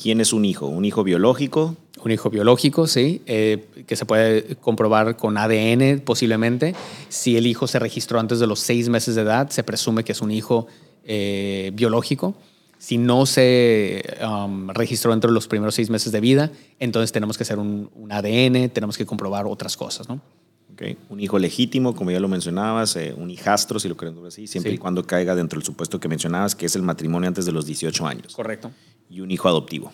¿Quién 0.00 0.20
es 0.20 0.32
un 0.32 0.44
hijo? 0.44 0.66
¿Un 0.66 0.84
hijo 0.84 1.02
biológico? 1.02 1.76
Un 2.04 2.12
hijo 2.12 2.30
biológico, 2.30 2.86
sí, 2.86 3.20
eh, 3.26 3.66
que 3.84 3.96
se 3.96 4.06
puede 4.06 4.54
comprobar 4.56 5.16
con 5.16 5.36
ADN 5.36 6.00
posiblemente. 6.04 6.76
Si 7.08 7.36
el 7.36 7.48
hijo 7.48 7.66
se 7.66 7.80
registró 7.80 8.20
antes 8.20 8.38
de 8.38 8.46
los 8.46 8.60
seis 8.60 8.88
meses 8.88 9.16
de 9.16 9.22
edad, 9.22 9.50
se 9.50 9.64
presume 9.64 10.04
que 10.04 10.12
es 10.12 10.20
un 10.22 10.30
hijo 10.30 10.68
eh, 11.04 11.72
biológico. 11.74 12.36
Si 12.78 12.96
no 12.96 13.26
se 13.26 14.04
um, 14.24 14.68
registró 14.68 15.10
dentro 15.10 15.30
de 15.30 15.34
los 15.34 15.48
primeros 15.48 15.74
seis 15.74 15.90
meses 15.90 16.12
de 16.12 16.20
vida, 16.20 16.52
entonces 16.78 17.10
tenemos 17.10 17.36
que 17.36 17.42
hacer 17.42 17.58
un, 17.58 17.90
un 17.96 18.12
ADN, 18.12 18.70
tenemos 18.70 18.96
que 18.96 19.04
comprobar 19.04 19.46
otras 19.48 19.76
cosas, 19.76 20.08
¿no? 20.08 20.20
Okay. 20.74 20.96
Un 21.10 21.18
hijo 21.18 21.40
legítimo, 21.40 21.96
como 21.96 22.12
ya 22.12 22.20
lo 22.20 22.28
mencionabas, 22.28 22.94
eh, 22.94 23.12
un 23.16 23.32
hijastro, 23.32 23.80
si 23.80 23.88
lo 23.88 23.96
queremos 23.96 24.22
decir, 24.22 24.46
siempre 24.46 24.70
Sí. 24.70 24.76
y 24.76 24.78
cuando 24.78 25.04
caiga 25.04 25.34
dentro 25.34 25.58
del 25.58 25.66
supuesto 25.66 25.98
que 25.98 26.06
mencionabas, 26.06 26.54
que 26.54 26.66
es 26.66 26.76
el 26.76 26.82
matrimonio 26.82 27.26
antes 27.26 27.46
de 27.46 27.50
los 27.50 27.66
18 27.66 28.06
años. 28.06 28.32
Correcto. 28.32 28.70
Y 29.10 29.20
un 29.20 29.30
hijo 29.30 29.48
adoptivo. 29.48 29.92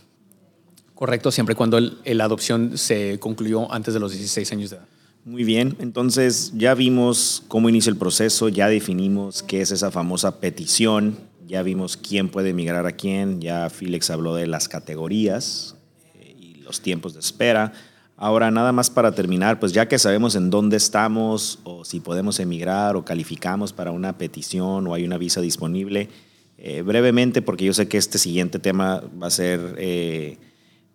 Correcto, 0.95 1.31
siempre 1.31 1.55
cuando 1.55 1.79
el- 1.79 1.99
la 2.05 2.25
adopción 2.25 2.79
se 2.79 3.19
concluyó 3.19 3.71
antes 3.73 3.95
de 3.95 4.01
los 4.01 4.13
16 4.13 4.53
años 4.53 4.71
de 4.71 4.77
edad. 4.77 4.87
Muy 5.25 5.43
bien, 5.43 5.77
entonces 5.81 6.53
ya 6.55 6.75
vimos 6.75 7.43
cómo 7.49 7.69
inicia 7.69 7.91
el 7.91 7.97
proceso, 7.97 8.49
ya 8.49 8.69
definimos 8.69 9.43
qué 9.43 9.63
es 9.63 9.71
esa 9.71 9.91
famosa 9.91 10.39
petición, 10.39 11.17
ya 11.47 11.63
vimos 11.63 11.97
quién 11.97 12.29
puede 12.29 12.51
emigrar 12.51 12.87
a 12.87 12.93
quién, 12.93 13.41
ya 13.41 13.71
Felix 13.71 14.11
habló 14.11 14.35
de 14.35 14.47
las 14.47 14.69
categorías 14.69 15.77
eh, 16.15 16.37
y 16.39 16.55
los 16.57 16.81
tiempos 16.81 17.15
de 17.15 17.21
espera. 17.21 17.73
Ahora, 18.17 18.51
nada 18.51 18.71
más 18.73 18.91
para 18.91 19.13
terminar, 19.13 19.59
pues 19.59 19.73
ya 19.73 19.89
que 19.89 19.99
sabemos 19.99 20.37
en 20.37 20.51
dónde 20.51 20.77
estamos 20.77 21.59
o 21.65 21.85
si 21.85 22.01
podemos 22.01 22.39
emigrar 22.39 22.95
o 22.95 23.05
calificamos 23.05 23.73
para 23.73 23.91
una 23.91 24.17
petición 24.19 24.87
o 24.87 24.95
hay 24.95 25.05
una 25.05 25.19
visa 25.19 25.41
disponible, 25.41 26.11
eh, 26.67 26.81
brevemente, 26.81 27.43
porque 27.43 27.67
yo 27.67 27.75
sé 27.75 27.89
que 27.89 27.99
este 27.99 28.17
siguiente 28.17 28.59
tema 28.59 29.03
va 29.23 29.27
a 29.27 29.31
ser 29.31 29.75
eh, 29.77 30.39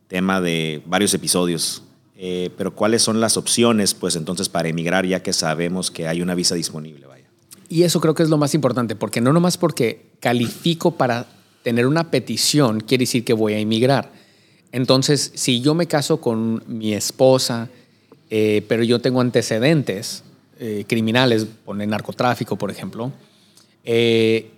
tema 0.07 0.41
de 0.41 0.81
varios 0.87 1.13
episodios. 1.13 1.83
Eh, 2.17 2.49
pero 2.57 2.73
¿cuáles 2.73 3.03
son 3.03 3.21
las 3.21 3.37
opciones, 3.37 3.93
pues 3.93 4.15
entonces, 4.15 4.49
para 4.49 4.67
emigrar 4.67 5.05
ya 5.05 5.21
que 5.21 5.31
sabemos 5.31 5.91
que 5.91 6.07
hay 6.07 6.23
una 6.23 6.33
visa 6.33 6.55
disponible? 6.55 7.05
Vaya. 7.05 7.25
Y 7.69 7.83
eso 7.83 8.01
creo 8.01 8.15
que 8.15 8.23
es 8.23 8.29
lo 8.29 8.39
más 8.39 8.55
importante, 8.55 8.95
porque 8.95 9.21
no 9.21 9.31
nomás 9.31 9.59
porque 9.59 10.07
califico 10.19 10.97
para 10.97 11.27
tener 11.61 11.85
una 11.85 12.09
petición 12.09 12.79
quiere 12.79 13.03
decir 13.03 13.23
que 13.23 13.33
voy 13.33 13.53
a 13.53 13.59
emigrar. 13.59 14.11
Entonces, 14.71 15.31
si 15.35 15.61
yo 15.61 15.75
me 15.75 15.85
caso 15.85 16.19
con 16.19 16.63
mi 16.65 16.95
esposa, 16.95 17.69
eh, 18.31 18.65
pero 18.67 18.81
yo 18.81 18.99
tengo 19.01 19.21
antecedentes 19.21 20.23
eh, 20.59 20.83
criminales, 20.87 21.45
pone 21.63 21.85
narcotráfico, 21.85 22.55
por 22.55 22.71
ejemplo, 22.71 23.11
eh, 23.83 24.49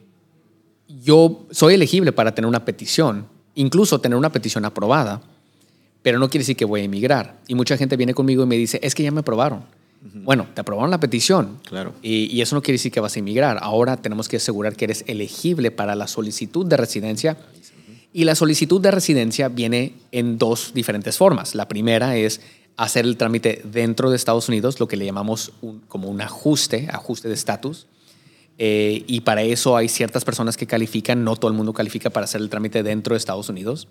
yo 1.03 1.45
soy 1.51 1.75
elegible 1.75 2.11
para 2.11 2.33
tener 2.35 2.47
una 2.47 2.65
petición, 2.65 3.25
incluso 3.55 3.99
tener 3.99 4.17
una 4.17 4.31
petición 4.31 4.65
aprobada, 4.65 5.21
pero 6.01 6.19
no 6.19 6.29
quiere 6.29 6.41
decir 6.41 6.55
que 6.57 6.65
voy 6.65 6.81
a 6.81 6.83
emigrar. 6.83 7.37
Y 7.47 7.55
mucha 7.55 7.77
gente 7.77 7.95
viene 7.97 8.13
conmigo 8.13 8.43
y 8.43 8.45
me 8.47 8.57
dice, 8.57 8.79
es 8.83 8.95
que 8.95 9.03
ya 9.03 9.11
me 9.11 9.19
aprobaron. 9.21 9.63
Bueno, 10.23 10.47
te 10.55 10.61
aprobaron 10.61 10.89
la 10.89 10.99
petición. 10.99 11.59
Claro. 11.63 11.93
Y, 12.01 12.25
y 12.35 12.41
eso 12.41 12.55
no 12.55 12.63
quiere 12.63 12.75
decir 12.75 12.91
que 12.91 12.99
vas 12.99 13.15
a 13.15 13.19
emigrar. 13.19 13.59
Ahora 13.61 13.97
tenemos 13.97 14.27
que 14.27 14.37
asegurar 14.37 14.75
que 14.75 14.85
eres 14.85 15.03
elegible 15.05 15.69
para 15.69 15.93
la 15.95 16.07
solicitud 16.07 16.65
de 16.65 16.75
residencia. 16.75 17.37
Y 18.11 18.23
la 18.23 18.33
solicitud 18.33 18.81
de 18.81 18.89
residencia 18.89 19.47
viene 19.47 19.93
en 20.11 20.39
dos 20.39 20.71
diferentes 20.73 21.17
formas. 21.17 21.53
La 21.53 21.67
primera 21.67 22.17
es 22.17 22.41
hacer 22.77 23.05
el 23.05 23.15
trámite 23.15 23.61
dentro 23.63 24.09
de 24.09 24.15
Estados 24.15 24.49
Unidos, 24.49 24.79
lo 24.79 24.87
que 24.87 24.97
le 24.97 25.05
llamamos 25.05 25.51
un- 25.61 25.81
como 25.87 26.09
un 26.09 26.19
ajuste, 26.21 26.87
ajuste 26.91 27.27
de 27.27 27.35
estatus. 27.35 27.85
Eh, 28.63 29.05
y 29.07 29.21
para 29.21 29.41
eso 29.41 29.75
hay 29.75 29.89
ciertas 29.89 30.23
personas 30.23 30.55
que 30.55 30.67
califican, 30.67 31.23
no 31.23 31.35
todo 31.35 31.49
el 31.49 31.57
mundo 31.57 31.73
califica 31.73 32.11
para 32.11 32.25
hacer 32.25 32.41
el 32.41 32.49
trámite 32.51 32.83
dentro 32.83 33.15
de 33.15 33.17
Estados 33.17 33.49
Unidos. 33.49 33.87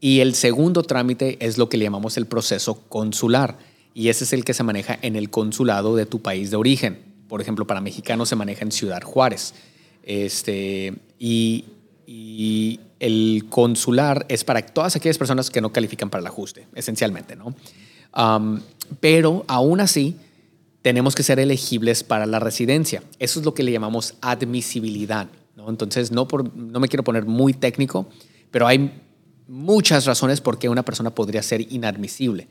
Y 0.00 0.20
el 0.20 0.34
segundo 0.34 0.84
trámite 0.84 1.36
es 1.44 1.58
lo 1.58 1.68
que 1.68 1.76
le 1.76 1.84
llamamos 1.84 2.16
el 2.16 2.24
proceso 2.24 2.80
consular. 2.88 3.58
Y 3.92 4.08
ese 4.08 4.24
es 4.24 4.32
el 4.32 4.42
que 4.42 4.54
se 4.54 4.62
maneja 4.62 4.98
en 5.02 5.16
el 5.16 5.28
consulado 5.28 5.96
de 5.96 6.06
tu 6.06 6.22
país 6.22 6.50
de 6.50 6.56
origen. 6.56 6.98
Por 7.28 7.42
ejemplo, 7.42 7.66
para 7.66 7.82
mexicanos 7.82 8.30
se 8.30 8.36
maneja 8.36 8.64
en 8.64 8.72
Ciudad 8.72 9.02
Juárez. 9.02 9.52
Este, 10.02 10.94
y, 11.18 11.66
y 12.06 12.80
el 13.00 13.44
consular 13.50 14.24
es 14.30 14.44
para 14.44 14.64
todas 14.64 14.96
aquellas 14.96 15.18
personas 15.18 15.50
que 15.50 15.60
no 15.60 15.72
califican 15.72 16.08
para 16.08 16.22
el 16.22 16.26
ajuste, 16.26 16.68
esencialmente, 16.74 17.36
¿no? 17.36 17.54
Um, 18.16 18.60
pero 19.00 19.44
aún 19.46 19.80
así, 19.80 20.16
tenemos 20.84 21.14
que 21.14 21.22
ser 21.22 21.40
elegibles 21.40 22.04
para 22.04 22.26
la 22.26 22.40
residencia. 22.40 23.02
Eso 23.18 23.40
es 23.40 23.46
lo 23.46 23.54
que 23.54 23.62
le 23.62 23.72
llamamos 23.72 24.16
admisibilidad. 24.20 25.28
Entonces, 25.66 26.12
no 26.12 26.26
me 26.78 26.88
quiero 26.88 27.02
poner 27.02 27.24
muy 27.24 27.54
técnico, 27.54 28.06
pero 28.50 28.66
hay 28.66 28.92
muchas 29.48 30.04
razones 30.04 30.42
por 30.42 30.58
qué 30.58 30.68
una 30.68 30.84
persona 30.84 31.14
podría 31.14 31.42
ser 31.42 31.72
inadmisible. 31.72 32.48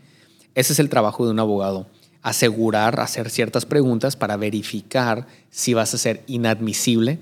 Ese 0.56 0.74
es 0.74 0.80
el 0.80 0.90
trabajo 0.90 1.26
de 1.26 1.32
un 1.32 1.40
abogado, 1.40 1.86
asegurar, 2.24 3.00
hacer 3.00 3.30
ciertas 3.30 3.68
preguntas 3.68 4.16
para 4.16 4.36
verificar 4.36 5.28
si 5.52 5.76
vas 5.76 5.94
a 5.94 6.00
ser 6.00 6.24
inadmisible. 6.26 7.20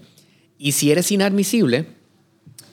Y 0.58 0.72
si 0.72 0.94
eres 0.94 1.12
inadmisible, 1.12 1.88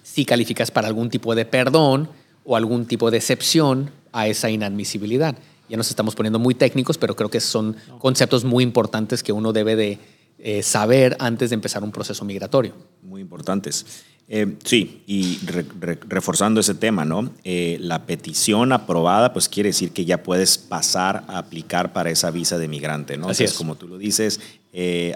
si 0.04 0.24
calificas 0.24 0.70
para 0.70 0.86
algún 0.86 1.10
tipo 1.10 1.34
de 1.34 1.44
perdón 1.44 2.08
o 2.44 2.54
algún 2.54 2.86
tipo 2.86 3.10
de 3.10 3.16
excepción 3.16 3.90
a 4.12 4.28
esa 4.28 4.48
inadmisibilidad. 4.48 5.36
Ya 5.68 5.76
nos 5.76 5.90
estamos 5.90 6.14
poniendo 6.14 6.38
muy 6.38 6.54
técnicos, 6.54 6.98
pero 6.98 7.14
creo 7.14 7.28
que 7.30 7.40
son 7.40 7.76
conceptos 7.98 8.44
muy 8.44 8.64
importantes 8.64 9.22
que 9.22 9.32
uno 9.32 9.52
debe 9.52 9.76
de 9.76 9.98
eh, 10.38 10.62
saber 10.62 11.16
antes 11.20 11.50
de 11.50 11.54
empezar 11.54 11.82
un 11.82 11.90
proceso 11.92 12.24
migratorio. 12.24 12.74
Muy 13.02 13.20
importantes. 13.20 13.84
Eh, 14.30 14.56
sí, 14.62 15.02
y 15.06 15.38
re- 15.46 15.64
re- 15.80 15.98
reforzando 16.06 16.60
ese 16.60 16.74
tema, 16.74 17.04
¿no? 17.04 17.30
Eh, 17.44 17.78
la 17.80 18.04
petición 18.04 18.72
aprobada, 18.72 19.32
pues 19.32 19.48
quiere 19.48 19.70
decir 19.70 19.90
que 19.92 20.04
ya 20.04 20.22
puedes 20.22 20.58
pasar 20.58 21.24
a 21.28 21.38
aplicar 21.38 21.92
para 21.94 22.10
esa 22.10 22.30
visa 22.30 22.58
de 22.58 22.68
migrante, 22.68 23.16
¿no? 23.16 23.28
Así 23.30 23.42
Entonces, 23.44 23.52
es. 23.52 23.56
como 23.56 23.74
tú 23.76 23.88
lo 23.88 23.96
dices, 23.98 24.40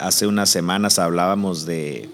hace 0.00 0.26
unas 0.26 0.48
semanas 0.48 0.98
hablábamos 0.98 1.66
de, 1.66 2.08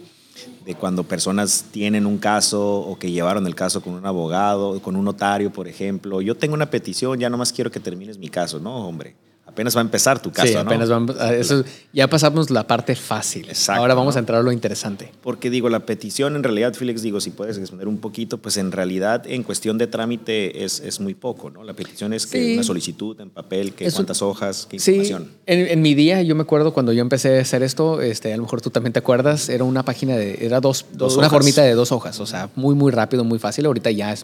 de 0.68 0.74
cuando 0.74 1.02
personas 1.02 1.64
tienen 1.70 2.04
un 2.04 2.18
caso 2.18 2.62
o 2.62 2.98
que 2.98 3.10
llevaron 3.10 3.46
el 3.46 3.54
caso 3.54 3.80
con 3.80 3.94
un 3.94 4.04
abogado, 4.04 4.78
con 4.82 4.96
un 4.96 5.04
notario, 5.06 5.50
por 5.50 5.66
ejemplo. 5.66 6.20
Yo 6.20 6.34
tengo 6.34 6.52
una 6.52 6.68
petición, 6.68 7.18
ya 7.18 7.30
nomás 7.30 7.54
quiero 7.54 7.70
que 7.70 7.80
termines 7.80 8.18
mi 8.18 8.28
caso, 8.28 8.60
¿no, 8.60 8.86
hombre? 8.86 9.16
Apenas 9.58 9.74
va 9.76 9.80
a 9.80 9.82
empezar 9.82 10.22
tu 10.22 10.30
caso, 10.30 10.46
sí, 10.46 10.54
¿no? 10.54 10.60
apenas 10.60 10.88
vamos, 10.88 11.18
a 11.18 11.34
eso, 11.34 11.64
ya 11.92 12.08
pasamos 12.08 12.48
la 12.50 12.68
parte 12.68 12.94
fácil. 12.94 13.48
Exacto, 13.48 13.80
Ahora 13.80 13.94
vamos 13.94 14.14
¿no? 14.14 14.18
a 14.18 14.20
entrar 14.20 14.38
a 14.38 14.42
lo 14.44 14.52
interesante. 14.52 15.10
Porque 15.20 15.50
digo, 15.50 15.68
la 15.68 15.80
petición 15.80 16.36
en 16.36 16.44
realidad, 16.44 16.74
Félix, 16.74 17.02
digo, 17.02 17.20
si 17.20 17.30
puedes 17.30 17.56
responder 17.58 17.88
un 17.88 17.98
poquito, 17.98 18.38
pues 18.38 18.56
en 18.56 18.70
realidad 18.70 19.24
en 19.26 19.42
cuestión 19.42 19.76
de 19.76 19.88
trámite 19.88 20.64
es, 20.64 20.78
es 20.78 21.00
muy 21.00 21.14
poco, 21.14 21.50
¿no? 21.50 21.64
La 21.64 21.74
petición 21.74 22.12
es 22.12 22.24
que 22.26 22.38
Sí. 22.38 22.54
una 22.54 22.62
solicitud 22.62 23.20
en 23.20 23.30
papel, 23.30 23.72
que 23.74 23.90
cuántas 23.90 24.22
hojas, 24.22 24.66
qué 24.70 24.78
Sí, 24.78 24.92
información. 24.92 25.28
en, 25.46 25.66
en 25.66 25.82
mi 25.82 25.94
día, 25.94 26.22
yo 26.22 26.36
me 26.36 26.42
acuerdo 26.42 26.72
cuando 26.72 26.92
yo 26.92 27.00
empecé 27.02 27.38
a 27.38 27.42
hacer 27.42 27.64
esto, 27.64 28.00
este, 28.00 28.32
a 28.32 28.36
lo 28.36 28.44
mejor 28.44 28.60
tú 28.60 28.70
también 28.70 28.92
te 28.92 29.00
acuerdas, 29.00 29.48
era 29.48 29.64
una 29.64 29.82
página 29.82 30.16
de, 30.16 30.38
era 30.46 30.60
dos, 30.60 30.86
Dos 30.92 31.16
una 31.16 31.26
hojas. 31.26 31.32
formita 31.36 31.62
de 31.62 31.74
dos 31.74 31.90
hojas, 31.90 32.20
o 32.20 32.26
sea, 32.26 32.48
muy, 32.54 32.76
muy 32.76 32.92
rápido, 32.92 33.24
muy 33.24 33.40
fácil. 33.40 33.66
Ahorita 33.66 33.90
ya 33.90 34.12
es 34.12 34.22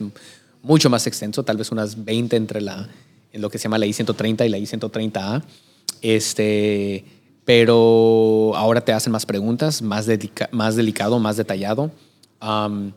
mucho 0.62 0.88
más 0.88 1.06
extenso, 1.08 1.42
tal 1.42 1.56
vez 1.56 1.72
unas 1.72 2.04
20 2.04 2.36
entre 2.36 2.60
la, 2.60 2.88
en 3.34 3.42
lo 3.42 3.50
que 3.50 3.58
se 3.58 3.64
llama 3.64 3.78
la 3.78 3.86
I-130 3.86 4.46
y 4.46 4.48
la 4.48 4.58
I-130A. 4.58 5.42
Este, 6.00 7.04
pero 7.44 8.52
ahora 8.54 8.80
te 8.80 8.92
hacen 8.92 9.12
más 9.12 9.26
preguntas, 9.26 9.82
más, 9.82 10.06
dedica- 10.06 10.48
más 10.52 10.76
delicado, 10.76 11.18
más 11.18 11.36
detallado. 11.36 11.90
Am, 12.40 12.92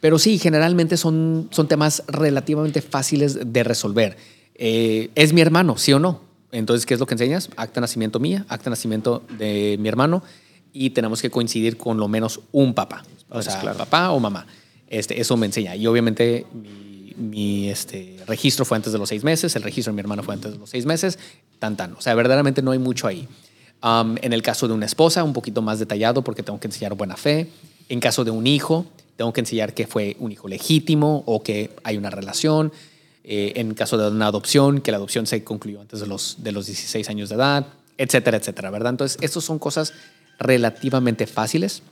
pero 0.00 0.18
sí, 0.18 0.38
generalmente 0.38 0.96
son, 0.96 1.48
son 1.52 1.68
temas 1.68 2.02
relativamente 2.08 2.82
fáciles 2.82 3.38
de 3.52 3.62
resolver. 3.62 4.16
Eh, 4.56 5.10
¿Es 5.14 5.32
mi 5.32 5.40
hermano, 5.40 5.78
sí 5.78 5.92
o 5.92 5.98
no? 6.00 6.20
Entonces, 6.50 6.84
¿qué 6.84 6.94
es 6.94 7.00
lo 7.00 7.06
que 7.06 7.14
enseñas? 7.14 7.48
Acta 7.56 7.76
de 7.76 7.82
nacimiento 7.82 8.18
mía, 8.18 8.44
acta 8.48 8.64
de 8.64 8.70
nacimiento 8.70 9.22
de 9.38 9.76
mi 9.78 9.88
hermano 9.88 10.22
y 10.72 10.90
tenemos 10.90 11.22
que 11.22 11.30
coincidir 11.30 11.76
con 11.76 11.98
lo 11.98 12.08
menos 12.08 12.40
un 12.50 12.74
papá. 12.74 13.04
O 13.30 13.40
sea, 13.42 13.58
claro. 13.60 13.78
papá 13.78 14.10
o 14.10 14.18
mamá. 14.18 14.46
Este, 14.88 15.18
eso 15.20 15.36
me 15.36 15.46
enseña. 15.46 15.76
Y 15.76 15.86
obviamente 15.86 16.44
mi, 16.52 16.91
mi, 17.16 17.68
este, 17.68 18.18
registro 18.26 18.64
fue 18.64 18.76
antes 18.76 18.92
de 18.92 18.98
los 18.98 19.08
seis 19.08 19.24
meses, 19.24 19.54
el 19.56 19.62
registro 19.62 19.92
de 19.92 19.96
mi 19.96 20.00
hermano 20.00 20.22
fue 20.22 20.34
antes 20.34 20.52
de 20.52 20.58
los 20.58 20.70
seis 20.70 20.86
meses, 20.86 21.18
tan 21.58 21.76
tan. 21.76 21.94
O 21.94 22.00
sea, 22.00 22.14
verdaderamente 22.14 22.62
no 22.62 22.70
hay 22.70 22.78
mucho 22.78 23.06
ahí. 23.06 23.28
Um, 23.82 24.16
en 24.22 24.32
el 24.32 24.42
caso 24.42 24.68
de 24.68 24.74
una 24.74 24.86
esposa, 24.86 25.24
un 25.24 25.32
poquito 25.32 25.60
más 25.62 25.78
detallado 25.78 26.22
porque 26.22 26.42
tengo 26.42 26.60
que 26.60 26.68
enseñar 26.68 26.94
buena 26.94 27.16
fe. 27.16 27.48
En 27.88 28.00
caso 28.00 28.24
de 28.24 28.30
un 28.30 28.46
hijo, 28.46 28.86
tengo 29.16 29.32
que 29.32 29.40
enseñar 29.40 29.74
que 29.74 29.86
fue 29.86 30.16
un 30.20 30.32
hijo 30.32 30.48
legítimo 30.48 31.24
o 31.26 31.42
que 31.42 31.70
hay 31.82 31.96
una 31.96 32.10
relación. 32.10 32.72
Eh, 33.24 33.52
en 33.56 33.74
caso 33.74 33.96
de 33.96 34.08
una 34.08 34.26
adopción, 34.26 34.80
que 34.80 34.90
la 34.90 34.96
adopción 34.96 35.26
se 35.26 35.44
concluyó 35.44 35.80
antes 35.80 36.00
de 36.00 36.06
los, 36.06 36.42
de 36.42 36.52
los 36.52 36.66
16 36.66 37.08
años 37.08 37.28
de 37.28 37.36
edad, 37.36 37.66
etcétera, 37.96 38.36
etcétera, 38.36 38.70
¿verdad? 38.70 38.90
Entonces, 38.90 39.18
estas 39.20 39.44
son 39.44 39.58
cosas 39.58 39.92
relativamente 40.38 41.26
fáciles 41.26 41.82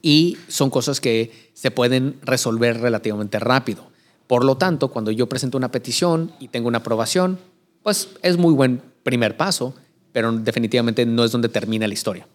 y 0.00 0.38
son 0.48 0.70
cosas 0.70 1.00
que 1.00 1.50
se 1.52 1.70
pueden 1.70 2.18
resolver 2.22 2.80
relativamente 2.80 3.38
rápido. 3.38 3.90
Por 4.26 4.44
lo 4.44 4.56
tanto, 4.56 4.88
cuando 4.88 5.10
yo 5.10 5.28
presento 5.28 5.56
una 5.56 5.70
petición 5.70 6.32
y 6.40 6.48
tengo 6.48 6.68
una 6.68 6.78
aprobación, 6.78 7.38
pues 7.82 8.08
es 8.22 8.36
muy 8.36 8.52
buen 8.52 8.82
primer 9.02 9.36
paso, 9.36 9.74
pero 10.12 10.32
definitivamente 10.32 11.06
no 11.06 11.24
es 11.24 11.30
donde 11.30 11.48
termina 11.48 11.86
la 11.86 11.94
historia. 11.94 12.26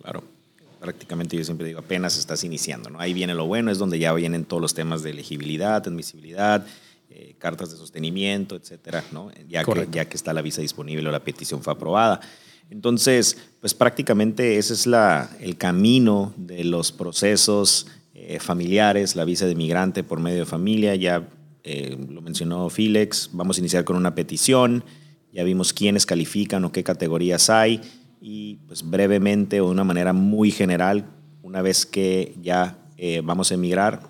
Claro. 0.00 0.22
Prácticamente 0.80 1.36
yo 1.36 1.44
siempre 1.44 1.66
digo, 1.66 1.80
apenas 1.80 2.18
estás 2.18 2.44
iniciando, 2.44 2.90
¿no? 2.90 3.00
Ahí 3.00 3.14
viene 3.14 3.34
lo 3.34 3.46
bueno, 3.46 3.70
es 3.70 3.78
donde 3.78 3.98
ya 3.98 4.12
vienen 4.12 4.44
todos 4.44 4.60
los 4.60 4.74
temas 4.74 5.02
de 5.02 5.10
elegibilidad, 5.10 5.76
admisibilidad, 5.86 6.66
eh, 7.10 7.34
cartas 7.38 7.70
de 7.70 7.78
sostenimiento, 7.78 8.54
etcétera, 8.54 9.02
¿no? 9.10 9.30
Ya 9.48 9.64
que, 9.64 9.88
ya 9.90 10.04
que 10.04 10.16
está 10.16 10.32
la 10.32 10.42
visa 10.42 10.60
disponible 10.60 11.08
o 11.08 11.12
la 11.12 11.24
petición 11.24 11.62
fue 11.62 11.72
aprobada. 11.72 12.20
Entonces, 12.70 13.36
pues 13.60 13.74
prácticamente 13.74 14.58
ese 14.58 14.74
es 14.74 14.86
la, 14.86 15.30
el 15.40 15.56
camino 15.56 16.34
de 16.36 16.64
los 16.64 16.92
procesos 16.92 17.86
eh, 18.16 18.38
familiares, 18.38 19.16
la 19.16 19.24
visa 19.24 19.44
de 19.44 19.56
migrante 19.56 20.04
por 20.04 20.20
medio 20.20 20.38
de 20.38 20.44
familia, 20.44 20.94
ya 20.94 21.28
eh, 21.64 21.98
lo 22.08 22.22
mencionó 22.22 22.70
Filex, 22.70 23.30
vamos 23.32 23.56
a 23.56 23.60
iniciar 23.60 23.82
con 23.82 23.96
una 23.96 24.14
petición, 24.14 24.84
ya 25.32 25.42
vimos 25.42 25.72
quiénes 25.72 26.06
califican 26.06 26.64
o 26.64 26.70
qué 26.70 26.84
categorías 26.84 27.50
hay 27.50 27.80
y 28.20 28.54
pues 28.68 28.88
brevemente 28.88 29.60
o 29.60 29.66
de 29.66 29.72
una 29.72 29.82
manera 29.82 30.12
muy 30.12 30.52
general, 30.52 31.06
una 31.42 31.60
vez 31.60 31.86
que 31.86 32.36
ya 32.40 32.78
eh, 32.98 33.20
vamos 33.24 33.50
a 33.50 33.54
emigrar, 33.54 34.08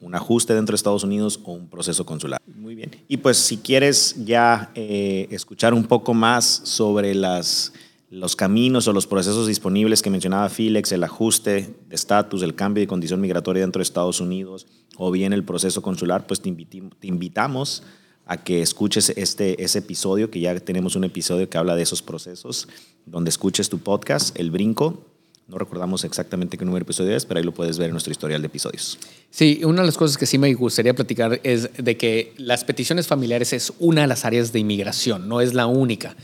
un 0.00 0.14
ajuste 0.14 0.54
dentro 0.54 0.72
de 0.72 0.76
Estados 0.76 1.04
Unidos 1.04 1.38
o 1.44 1.52
un 1.52 1.68
proceso 1.68 2.06
consular. 2.06 2.40
Muy 2.46 2.74
bien. 2.74 2.90
Y 3.06 3.18
pues 3.18 3.36
si 3.36 3.58
quieres 3.58 4.16
ya 4.24 4.72
escuchar 4.74 5.74
un 5.74 5.84
poco 5.84 6.14
más 6.14 6.62
sobre 6.64 7.14
las 7.14 7.72
los 8.12 8.36
caminos 8.36 8.86
o 8.88 8.92
los 8.92 9.06
procesos 9.06 9.46
disponibles 9.46 10.02
que 10.02 10.10
mencionaba 10.10 10.50
Filex, 10.50 10.92
el 10.92 11.02
ajuste 11.02 11.74
de 11.88 11.96
estatus, 11.96 12.42
el 12.42 12.54
cambio 12.54 12.82
de 12.82 12.86
condición 12.86 13.22
migratoria 13.22 13.62
dentro 13.62 13.80
de 13.80 13.84
Estados 13.84 14.20
Unidos 14.20 14.66
o 14.98 15.10
bien 15.10 15.32
el 15.32 15.44
proceso 15.44 15.80
consular, 15.80 16.26
pues 16.26 16.42
te, 16.42 16.50
invitamos 16.50 17.82
a 18.26 18.36
que 18.36 18.60
escuches 18.60 19.14
este, 19.16 19.64
ese 19.64 19.78
episodio, 19.78 20.30
que 20.30 20.40
ya 20.40 20.54
tenemos 20.60 20.94
un 20.94 21.04
episodio 21.04 21.48
que 21.48 21.56
habla 21.56 21.74
de 21.74 21.84
esos 21.84 22.02
procesos, 22.02 22.68
donde 23.06 23.30
escuches 23.30 23.70
tu 23.70 23.78
podcast, 23.78 24.38
El 24.38 24.50
Brinco. 24.50 25.06
No 25.48 25.56
recordamos 25.56 26.04
exactamente 26.04 26.58
qué 26.58 26.66
número 26.66 26.84
de 26.84 26.88
episodio 26.90 27.16
es, 27.16 27.24
pero 27.24 27.38
ahí 27.38 27.44
lo 27.44 27.54
puedes 27.54 27.78
ver 27.78 27.86
en 27.86 27.92
nuestro 27.92 28.10
historial 28.10 28.42
de 28.42 28.46
episodios. 28.46 28.98
Sí, 29.30 29.62
una 29.64 29.80
de 29.80 29.86
las 29.86 29.96
cosas 29.96 30.18
que 30.18 30.26
sí 30.26 30.36
me 30.36 30.52
gustaría 30.52 30.94
platicar 30.94 31.40
es 31.44 31.70
de 31.78 31.96
que 31.96 32.34
las 32.36 32.62
peticiones 32.62 33.06
familiares 33.06 33.54
es 33.54 33.72
una 33.78 34.02
de 34.02 34.06
las 34.06 34.26
áreas 34.26 34.52
de 34.52 34.58
inmigración, 34.58 35.28
no 35.28 35.40
es 35.40 35.54
la 35.54 35.64
única. 35.64 36.14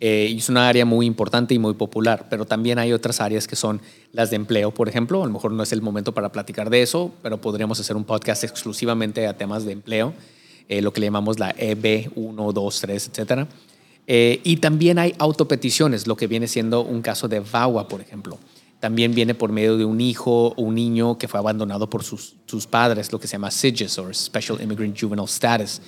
Eh, 0.00 0.34
es 0.36 0.48
una 0.48 0.68
área 0.68 0.84
muy 0.84 1.06
importante 1.06 1.54
y 1.54 1.58
muy 1.58 1.74
popular, 1.74 2.26
pero 2.28 2.44
también 2.44 2.78
hay 2.78 2.92
otras 2.92 3.20
áreas 3.20 3.46
que 3.46 3.56
son 3.56 3.80
las 4.12 4.30
de 4.30 4.36
empleo, 4.36 4.72
por 4.72 4.88
ejemplo. 4.88 5.22
A 5.22 5.26
lo 5.26 5.32
mejor 5.32 5.52
no 5.52 5.62
es 5.62 5.72
el 5.72 5.82
momento 5.82 6.12
para 6.12 6.32
platicar 6.32 6.70
de 6.70 6.82
eso, 6.82 7.12
pero 7.22 7.40
podríamos 7.40 7.80
hacer 7.80 7.96
un 7.96 8.04
podcast 8.04 8.44
exclusivamente 8.44 9.26
a 9.26 9.36
temas 9.36 9.64
de 9.64 9.72
empleo, 9.72 10.12
eh, 10.68 10.82
lo 10.82 10.92
que 10.92 11.00
le 11.00 11.06
llamamos 11.06 11.38
la 11.38 11.54
EB 11.56 12.10
1, 12.14 12.52
2, 12.52 12.80
3, 12.80 13.10
etc. 13.14 13.48
y 14.06 14.56
también 14.56 14.98
hay 14.98 15.14
autopeticiones, 15.18 16.06
lo 16.06 16.16
que 16.16 16.26
viene 16.26 16.48
siendo 16.48 16.82
un 16.82 17.00
caso 17.00 17.28
de 17.28 17.40
VAWA, 17.40 17.88
por 17.88 18.00
ejemplo. 18.00 18.38
También 18.80 19.14
viene 19.14 19.34
por 19.34 19.50
medio 19.50 19.78
de 19.78 19.86
un 19.86 20.02
hijo 20.02 20.48
o 20.48 20.62
un 20.62 20.74
niño 20.74 21.16
que 21.16 21.26
fue 21.26 21.40
abandonado 21.40 21.88
por 21.88 22.04
sus, 22.04 22.34
sus 22.44 22.66
padres, 22.66 23.10
lo 23.12 23.18
que 23.18 23.26
se 23.26 23.32
llama 23.32 23.50
SIGIS 23.50 23.98
o 23.98 24.12
Special 24.12 24.60
Immigrant 24.60 25.00
Juvenile 25.00 25.24
Status. 25.24 25.80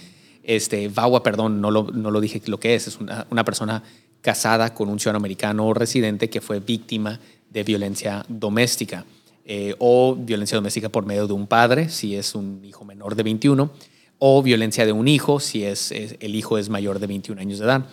Este, 0.46 0.86
VAWA, 0.86 1.24
perdón, 1.24 1.60
no 1.60 1.72
lo, 1.72 1.88
no 1.92 2.12
lo 2.12 2.20
dije 2.20 2.40
lo 2.46 2.60
que 2.60 2.76
es, 2.76 2.86
es 2.86 3.00
una, 3.00 3.26
una 3.30 3.44
persona 3.44 3.82
casada 4.20 4.72
con 4.74 4.88
un 4.88 5.00
ciudadano 5.00 5.18
americano 5.18 5.66
o 5.66 5.74
residente 5.74 6.30
que 6.30 6.40
fue 6.40 6.60
víctima 6.60 7.18
de 7.50 7.64
violencia 7.64 8.24
doméstica 8.28 9.04
eh, 9.44 9.74
o 9.80 10.14
violencia 10.14 10.54
doméstica 10.54 10.88
por 10.88 11.04
medio 11.04 11.26
de 11.26 11.32
un 11.32 11.48
padre, 11.48 11.88
si 11.88 12.14
es 12.14 12.36
un 12.36 12.64
hijo 12.64 12.84
menor 12.84 13.16
de 13.16 13.24
21, 13.24 13.70
o 14.20 14.42
violencia 14.42 14.86
de 14.86 14.92
un 14.92 15.08
hijo, 15.08 15.40
si 15.40 15.64
es, 15.64 15.90
el 15.90 16.36
hijo 16.36 16.58
es 16.58 16.68
mayor 16.68 17.00
de 17.00 17.08
21 17.08 17.40
años 17.40 17.58
de 17.58 17.64
edad. 17.64 17.86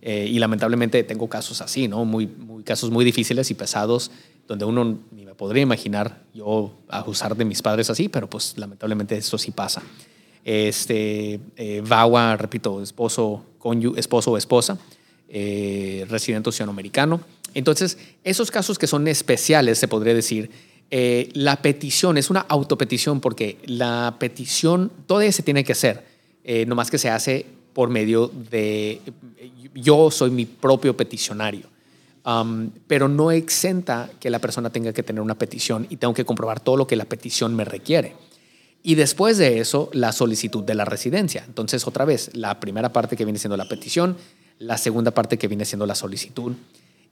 Eh, 0.00 0.28
y 0.30 0.38
lamentablemente 0.38 1.02
tengo 1.04 1.28
casos 1.28 1.60
así, 1.60 1.88
¿no? 1.88 2.06
Muy, 2.06 2.26
muy, 2.26 2.62
casos 2.62 2.90
muy 2.90 3.04
difíciles 3.04 3.50
y 3.50 3.54
pesados, 3.54 4.10
donde 4.46 4.64
uno 4.64 4.98
ni 5.10 5.26
me 5.26 5.34
podría 5.34 5.62
imaginar 5.62 6.22
yo 6.32 6.72
abusar 6.88 7.36
de 7.36 7.44
mis 7.44 7.60
padres 7.60 7.90
así, 7.90 8.08
pero 8.08 8.30
pues 8.30 8.54
lamentablemente 8.56 9.14
eso 9.14 9.36
sí 9.36 9.50
pasa 9.50 9.82
este, 10.48 11.40
eh, 11.56 11.82
VAWA, 11.86 12.38
repito, 12.38 12.82
esposo, 12.82 13.44
esposo 13.96 14.32
o 14.32 14.38
esposa, 14.38 14.78
eh, 15.28 16.06
residente 16.08 16.50
americano. 16.62 17.20
Entonces, 17.52 17.98
esos 18.24 18.50
casos 18.50 18.78
que 18.78 18.86
son 18.86 19.06
especiales, 19.08 19.76
se 19.76 19.88
podría 19.88 20.14
decir, 20.14 20.50
eh, 20.90 21.28
la 21.34 21.60
petición 21.60 22.16
es 22.16 22.30
una 22.30 22.40
autopetición 22.40 23.20
porque 23.20 23.58
la 23.66 24.16
petición 24.18 24.90
todavía 25.06 25.32
se 25.32 25.42
tiene 25.42 25.64
que 25.64 25.72
hacer, 25.72 26.06
eh, 26.44 26.64
nomás 26.64 26.90
que 26.90 26.96
se 26.96 27.10
hace 27.10 27.44
por 27.74 27.90
medio 27.90 28.28
de, 28.50 29.02
yo 29.74 30.10
soy 30.10 30.30
mi 30.30 30.46
propio 30.46 30.96
peticionario. 30.96 31.66
Um, 32.24 32.70
pero 32.86 33.08
no 33.08 33.30
exenta 33.30 34.10
que 34.18 34.28
la 34.28 34.38
persona 34.38 34.70
tenga 34.70 34.92
que 34.92 35.02
tener 35.02 35.22
una 35.22 35.36
petición 35.36 35.86
y 35.88 35.96
tengo 35.96 36.12
que 36.12 36.24
comprobar 36.24 36.60
todo 36.60 36.76
lo 36.76 36.86
que 36.86 36.96
la 36.96 37.04
petición 37.04 37.54
me 37.54 37.64
requiere. 37.64 38.14
Y 38.82 38.94
después 38.94 39.38
de 39.38 39.58
eso, 39.58 39.90
la 39.92 40.12
solicitud 40.12 40.64
de 40.64 40.74
la 40.74 40.84
residencia. 40.84 41.44
Entonces, 41.46 41.86
otra 41.86 42.04
vez, 42.04 42.30
la 42.34 42.60
primera 42.60 42.92
parte 42.92 43.16
que 43.16 43.24
viene 43.24 43.38
siendo 43.38 43.56
la 43.56 43.68
petición, 43.68 44.16
la 44.58 44.78
segunda 44.78 45.10
parte 45.10 45.38
que 45.38 45.48
viene 45.48 45.64
siendo 45.64 45.86
la 45.86 45.94
solicitud. 45.94 46.52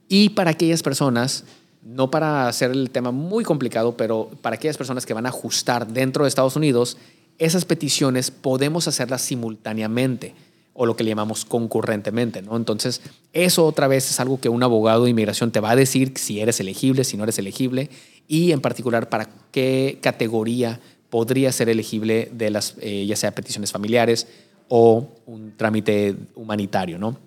Y 0.07 0.29
para 0.29 0.51
aquellas 0.51 0.81
personas, 0.81 1.43
no 1.83 2.09
para 2.09 2.47
hacer 2.47 2.71
el 2.71 2.89
tema 2.89 3.11
muy 3.11 3.43
complicado, 3.43 3.95
pero 3.97 4.29
para 4.41 4.55
aquellas 4.55 4.77
personas 4.77 5.05
que 5.05 5.13
van 5.13 5.25
a 5.25 5.29
ajustar 5.29 5.87
dentro 5.87 6.23
de 6.23 6.29
Estados 6.29 6.55
Unidos, 6.55 6.97
esas 7.37 7.65
peticiones 7.65 8.31
podemos 8.31 8.87
hacerlas 8.87 9.21
simultáneamente 9.21 10.33
o 10.73 10.85
lo 10.85 10.95
que 10.95 11.03
le 11.03 11.09
llamamos 11.09 11.43
concurrentemente, 11.43 12.41
¿no? 12.43 12.55
Entonces, 12.55 13.01
eso 13.33 13.65
otra 13.65 13.87
vez 13.87 14.09
es 14.11 14.19
algo 14.19 14.39
que 14.39 14.47
un 14.47 14.61
abogado 14.61 15.05
de 15.05 15.09
inmigración 15.09 15.51
te 15.51 15.59
va 15.59 15.71
a 15.71 15.75
decir 15.75 16.13
si 16.17 16.39
eres 16.39 16.59
elegible, 16.59 17.03
si 17.03 17.17
no 17.17 17.23
eres 17.23 17.39
elegible 17.39 17.89
y 18.27 18.51
en 18.51 18.61
particular 18.61 19.09
para 19.09 19.29
qué 19.51 19.97
categoría 20.01 20.79
podría 21.09 21.51
ser 21.51 21.69
elegible 21.69 22.29
de 22.31 22.49
las, 22.49 22.75
eh, 22.81 23.05
ya 23.05 23.15
sea 23.15 23.33
peticiones 23.33 23.71
familiares 23.71 24.27
o 24.67 25.07
un 25.25 25.55
trámite 25.55 26.15
humanitario, 26.35 26.97
¿no? 26.97 27.17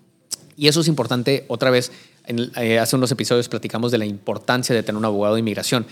Y 0.56 0.68
eso 0.68 0.80
es 0.82 0.88
importante, 0.88 1.44
otra 1.48 1.70
vez, 1.70 1.90
eh, 2.26 2.78
hace 2.78 2.96
unos 2.96 3.10
episodios 3.10 3.48
platicamos 3.48 3.90
de 3.90 3.98
la 3.98 4.04
importancia 4.04 4.74
de 4.74 4.82
tener 4.82 4.98
un 4.98 5.04
abogado 5.04 5.34
de 5.34 5.40
inmigración. 5.40 5.86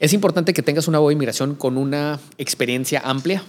Es 0.00 0.12
importante 0.12 0.54
que 0.54 0.62
tengas 0.62 0.88
un 0.88 0.94
abogado 0.94 1.10
de 1.10 1.14
inmigración 1.14 1.54
con 1.54 1.76
una 1.76 2.18
experiencia 2.38 3.02
amplia, 3.04 3.42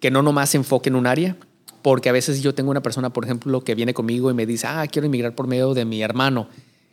que 0.00 0.10
no 0.10 0.22
nomás 0.22 0.50
se 0.50 0.56
enfoque 0.56 0.88
en 0.88 0.96
un 0.96 1.06
área, 1.06 1.36
porque 1.82 2.08
a 2.08 2.12
veces 2.12 2.42
yo 2.42 2.54
tengo 2.54 2.70
una 2.70 2.82
persona, 2.82 3.10
por 3.10 3.24
ejemplo, 3.24 3.62
que 3.62 3.74
viene 3.74 3.92
conmigo 3.92 4.30
y 4.30 4.34
me 4.34 4.46
dice, 4.46 4.68
ah, 4.68 4.86
quiero 4.86 5.06
inmigrar 5.06 5.34
por 5.34 5.48
medio 5.48 5.74
de 5.74 5.84
mi 5.84 6.00
hermano. 6.00 6.46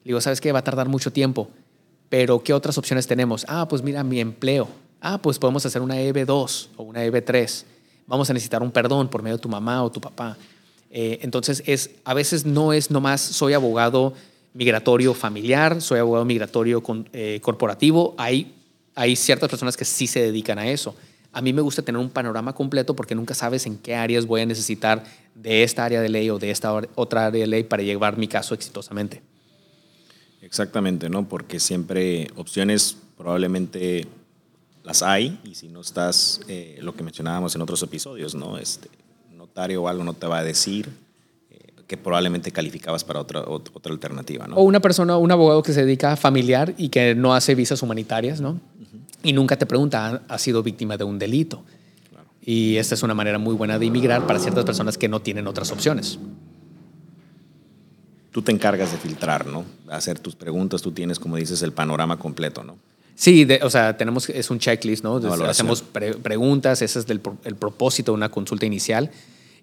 Le 0.04 0.10
digo, 0.10 0.22
¿sabes 0.22 0.42
qué? 0.42 0.52
Va 0.52 0.60
a 0.60 0.64
tardar 0.64 0.90
mucho 0.90 1.14
tiempo, 1.14 1.50
pero 2.10 2.44
¿qué 2.44 2.54
otras 2.54 2.78
opciones 2.80 3.06
tenemos? 3.06 3.46
Ah, 3.48 3.68
pues 3.68 3.84
mira, 3.84 4.04
mi 4.04 4.20
empleo 4.20 4.68
Ah, 5.02 5.22
pues 5.22 5.40
podemos 5.40 5.66
hacer 5.66 5.82
una 5.82 5.96
EB2 5.96 6.68
o 6.76 6.84
una 6.84 7.06
EB3. 7.06 7.64
Vamos 8.08 8.30
a 8.30 8.34
necesitar 8.34 8.62
un 8.62 8.72
perdón 8.72 9.08
por 9.08 9.22
medio 9.22 9.38
de 9.38 9.42
tu 9.42 9.50
mamá 9.50 9.84
o 9.84 9.92
tu 9.92 10.02
papá. 10.02 10.38
Eh, 10.92 11.20
entonces, 11.22 11.64
es, 11.66 11.92
a 12.04 12.14
veces 12.14 12.46
no 12.46 12.74
es 12.74 12.92
nomás 12.92 13.22
soy 13.22 13.54
abogado 13.54 14.14
migratorio 14.54 15.14
familiar, 15.14 15.82
soy 15.82 16.00
abogado 16.00 16.26
migratorio 16.26 16.84
eh, 17.14 17.40
corporativo. 17.42 18.16
Hay, 18.18 18.54
hay 18.96 19.16
ciertas 19.16 19.50
personas 19.50 19.78
que 19.78 19.86
sí 19.86 20.08
se 20.08 20.22
dedican 20.22 20.60
a 20.60 20.68
eso. 20.68 20.96
A 21.32 21.42
mí 21.42 21.54
me 21.54 21.62
gusta 21.62 21.84
tener 21.84 22.02
un 22.02 22.10
panorama 22.10 22.54
completo 22.54 22.96
porque 22.96 23.14
nunca 23.14 23.36
sabes 23.36 23.68
en 23.68 23.78
qué 23.78 23.96
áreas 23.96 24.26
voy 24.26 24.42
a 24.42 24.46
necesitar 24.46 25.04
de 25.36 25.64
esta 25.64 25.86
área 25.86 26.02
de 26.02 26.10
ley 26.10 26.30
o 26.32 26.40
de 26.40 26.50
esta 26.50 26.74
otra 26.96 27.28
área 27.28 27.42
de 27.42 27.48
ley 27.48 27.64
para 27.64 27.84
llevar 27.84 28.18
mi 28.18 28.28
caso 28.28 28.56
exitosamente. 28.56 29.22
Exactamente, 30.42 31.10
¿no? 31.10 31.30
Porque 31.30 31.60
siempre 31.60 32.30
opciones 32.36 32.98
probablemente 33.16 34.08
las 34.84 35.04
hay 35.04 35.40
y 35.44 35.56
si 35.56 35.68
no 35.68 35.82
estás, 35.82 36.42
eh, 36.48 36.80
lo 36.82 36.96
que 36.96 37.04
mencionábamos 37.04 37.56
en 37.56 37.62
otros 37.62 37.82
episodios, 37.84 38.36
¿no? 38.36 38.58
Este, 38.58 38.90
notario 39.36 39.84
o 39.84 39.88
algo 39.88 40.04
no 40.04 40.14
te 40.14 40.28
va 40.28 40.40
a 40.40 40.44
decir 40.44 40.90
eh, 41.50 41.74
que 41.88 41.98
probablemente 41.98 42.52
calificabas 42.52 43.04
para 43.04 43.20
otra, 43.20 43.42
otra 43.48 43.92
alternativa, 43.92 44.48
¿no? 44.48 44.56
O 44.56 44.64
una 44.64 44.80
persona, 44.80 45.18
un 45.18 45.32
abogado 45.32 45.64
que 45.64 45.74
se 45.74 45.86
dedica 45.86 46.14
a 46.14 46.16
familiar 46.16 46.74
y 46.78 46.90
que 46.90 47.16
no 47.16 47.34
hace 47.34 47.56
visas 47.56 47.82
humanitarias, 47.82 48.42
¿no? 48.42 48.60
Y 49.22 49.34
nunca 49.34 49.58
te 49.58 49.66
pregunta, 49.66 50.24
¿ha 50.30 50.38
sido 50.38 50.64
víctima 50.64 50.96
de 50.96 51.04
un 51.04 51.20
delito? 51.20 51.64
Y 52.42 52.78
esta 52.78 52.96
es 52.96 53.04
una 53.04 53.14
manera 53.14 53.38
muy 53.38 53.54
buena 53.54 53.78
de 53.78 53.86
inmigrar 53.86 54.26
para 54.26 54.40
ciertas 54.40 54.64
personas 54.64 54.98
que 54.98 55.10
no 55.10 55.20
tienen 55.20 55.46
otras 55.46 55.72
opciones. 55.72 56.18
Tú 58.32 58.42
te 58.42 58.52
encargas 58.52 58.92
de 58.92 58.98
filtrar, 58.98 59.46
¿no? 59.46 59.66
Hacer 59.90 60.20
tus 60.20 60.36
preguntas, 60.36 60.82
tú 60.82 60.92
tienes, 60.92 61.20
como 61.20 61.36
dices, 61.36 61.62
el 61.64 61.74
panorama 61.74 62.18
completo, 62.18 62.64
¿no? 62.64 62.78
Sí, 63.20 63.46
o 63.62 63.70
sea, 63.70 63.98
tenemos, 63.98 64.30
es 64.30 64.50
un 64.50 64.60
checklist, 64.60 65.04
¿no? 65.04 65.18
hacemos 65.44 65.82
preguntas, 65.82 66.82
ese 66.82 67.00
es 67.00 67.10
el, 67.10 67.20
propósito 67.20 68.14
de 68.14 68.16
una 68.16 68.30
consulta 68.32 68.66
inicial. 68.66 69.12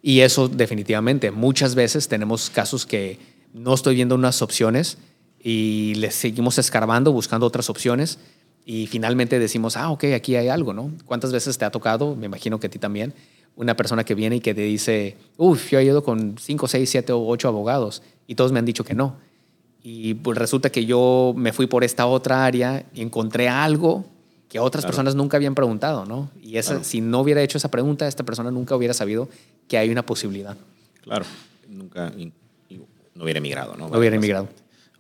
Y 0.02 0.20
eso 0.20 0.46
definitivamente, 0.46 1.30
muchas 1.30 1.74
veces 1.74 2.06
tenemos 2.06 2.50
casos 2.50 2.84
que 2.84 3.18
no 3.54 3.72
estoy 3.72 3.94
viendo 3.94 4.14
unas 4.14 4.42
opciones 4.42 4.98
y 5.42 5.94
les 5.94 6.14
seguimos 6.14 6.58
escarbando, 6.58 7.12
buscando 7.12 7.46
otras 7.46 7.70
opciones 7.70 8.18
y 8.66 8.88
finalmente 8.88 9.38
decimos, 9.38 9.78
ah, 9.78 9.90
ok, 9.90 10.04
aquí 10.14 10.36
hay 10.36 10.48
algo, 10.48 10.74
¿no? 10.74 10.92
¿Cuántas 11.06 11.32
veces 11.32 11.56
te 11.56 11.64
ha 11.64 11.70
tocado, 11.70 12.14
me 12.14 12.26
imagino 12.26 12.60
que 12.60 12.66
a 12.66 12.70
ti 12.70 12.78
también, 12.78 13.14
una 13.56 13.74
persona 13.74 14.04
que 14.04 14.14
viene 14.14 14.36
y 14.36 14.40
que 14.40 14.54
te 14.54 14.60
dice, 14.60 15.16
uff, 15.38 15.70
yo 15.70 15.78
he 15.78 15.84
ido 15.84 16.04
con 16.04 16.36
5, 16.38 16.68
6, 16.68 16.90
7 16.90 17.12
o 17.14 17.26
8 17.26 17.48
abogados 17.48 18.02
y 18.26 18.34
todos 18.34 18.52
me 18.52 18.58
han 18.58 18.66
dicho 18.66 18.84
que 18.84 18.94
no? 18.94 19.16
Y 19.88 20.14
pues 20.14 20.36
resulta 20.36 20.70
que 20.70 20.84
yo 20.84 21.32
me 21.36 21.52
fui 21.52 21.68
por 21.68 21.84
esta 21.84 22.06
otra 22.06 22.44
área 22.44 22.84
y 22.92 23.02
encontré 23.02 23.48
algo 23.48 24.04
que 24.48 24.58
otras 24.58 24.84
personas 24.84 25.14
nunca 25.14 25.36
habían 25.36 25.54
preguntado, 25.54 26.04
¿no? 26.04 26.28
Y 26.42 26.56
esa, 26.56 26.82
si 26.82 27.00
no 27.00 27.20
hubiera 27.20 27.40
hecho 27.40 27.56
esa 27.56 27.70
pregunta, 27.70 28.08
esta 28.08 28.24
persona 28.24 28.50
nunca 28.50 28.74
hubiera 28.74 28.94
sabido 28.94 29.28
que 29.68 29.78
hay 29.78 29.88
una 29.90 30.04
posibilidad. 30.04 30.56
Claro, 31.02 31.24
nunca 31.68 32.12
no 33.14 33.22
hubiera 33.22 33.38
emigrado, 33.38 33.76
¿no? 33.76 33.88
No 33.88 33.96
hubiera 33.96 34.16
emigrado. 34.16 34.48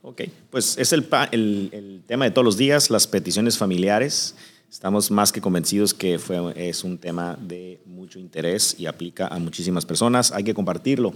Ok, 0.02 0.22
pues 0.50 0.78
es 0.78 0.92
el, 0.92 1.08
el, 1.32 1.68
el, 1.72 2.02
tema 2.06 2.26
de 2.26 2.30
todos 2.30 2.44
los 2.44 2.56
días, 2.56 2.88
las 2.88 3.08
peticiones 3.08 3.58
familiares. 3.58 4.36
Estamos 4.70 5.10
más 5.10 5.32
que 5.32 5.40
convencidos 5.40 5.94
que 5.94 6.20
fue, 6.20 6.38
es 6.54 6.84
un 6.84 6.98
tema 6.98 7.36
de 7.40 7.80
mucho 7.86 8.20
interés 8.20 8.76
y 8.78 8.86
aplica 8.86 9.26
a 9.26 9.40
muchísimas 9.40 9.84
personas. 9.84 10.30
Hay 10.30 10.44
que 10.44 10.54
compartirlo. 10.54 11.12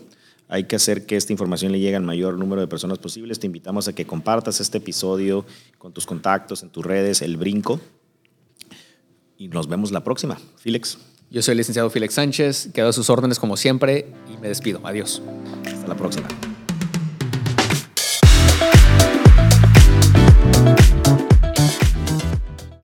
Hay 0.50 0.64
que 0.64 0.76
hacer 0.76 1.06
que 1.06 1.16
esta 1.16 1.32
información 1.32 1.70
le 1.70 1.78
llegue 1.78 1.94
al 1.94 2.02
mayor 2.02 2.36
número 2.36 2.60
de 2.60 2.66
personas 2.66 2.98
posibles. 2.98 3.38
Te 3.38 3.46
invitamos 3.46 3.86
a 3.86 3.94
que 3.94 4.04
compartas 4.04 4.60
este 4.60 4.78
episodio 4.78 5.46
con 5.78 5.92
tus 5.92 6.06
contactos, 6.06 6.64
en 6.64 6.70
tus 6.70 6.84
redes, 6.84 7.22
El 7.22 7.36
Brinco. 7.36 7.80
Y 9.38 9.46
nos 9.48 9.68
vemos 9.68 9.92
la 9.92 10.02
próxima. 10.02 10.38
Félix. 10.56 10.98
Yo 11.30 11.40
soy 11.40 11.52
el 11.52 11.58
licenciado 11.58 11.88
Félix 11.88 12.14
Sánchez. 12.14 12.70
Quedo 12.74 12.88
a 12.88 12.92
sus 12.92 13.08
órdenes 13.08 13.38
como 13.38 13.56
siempre 13.56 14.12
y 14.28 14.36
me 14.38 14.48
despido. 14.48 14.80
Adiós. 14.84 15.22
Hasta 15.64 15.86
la 15.86 15.96
próxima. 15.96 16.26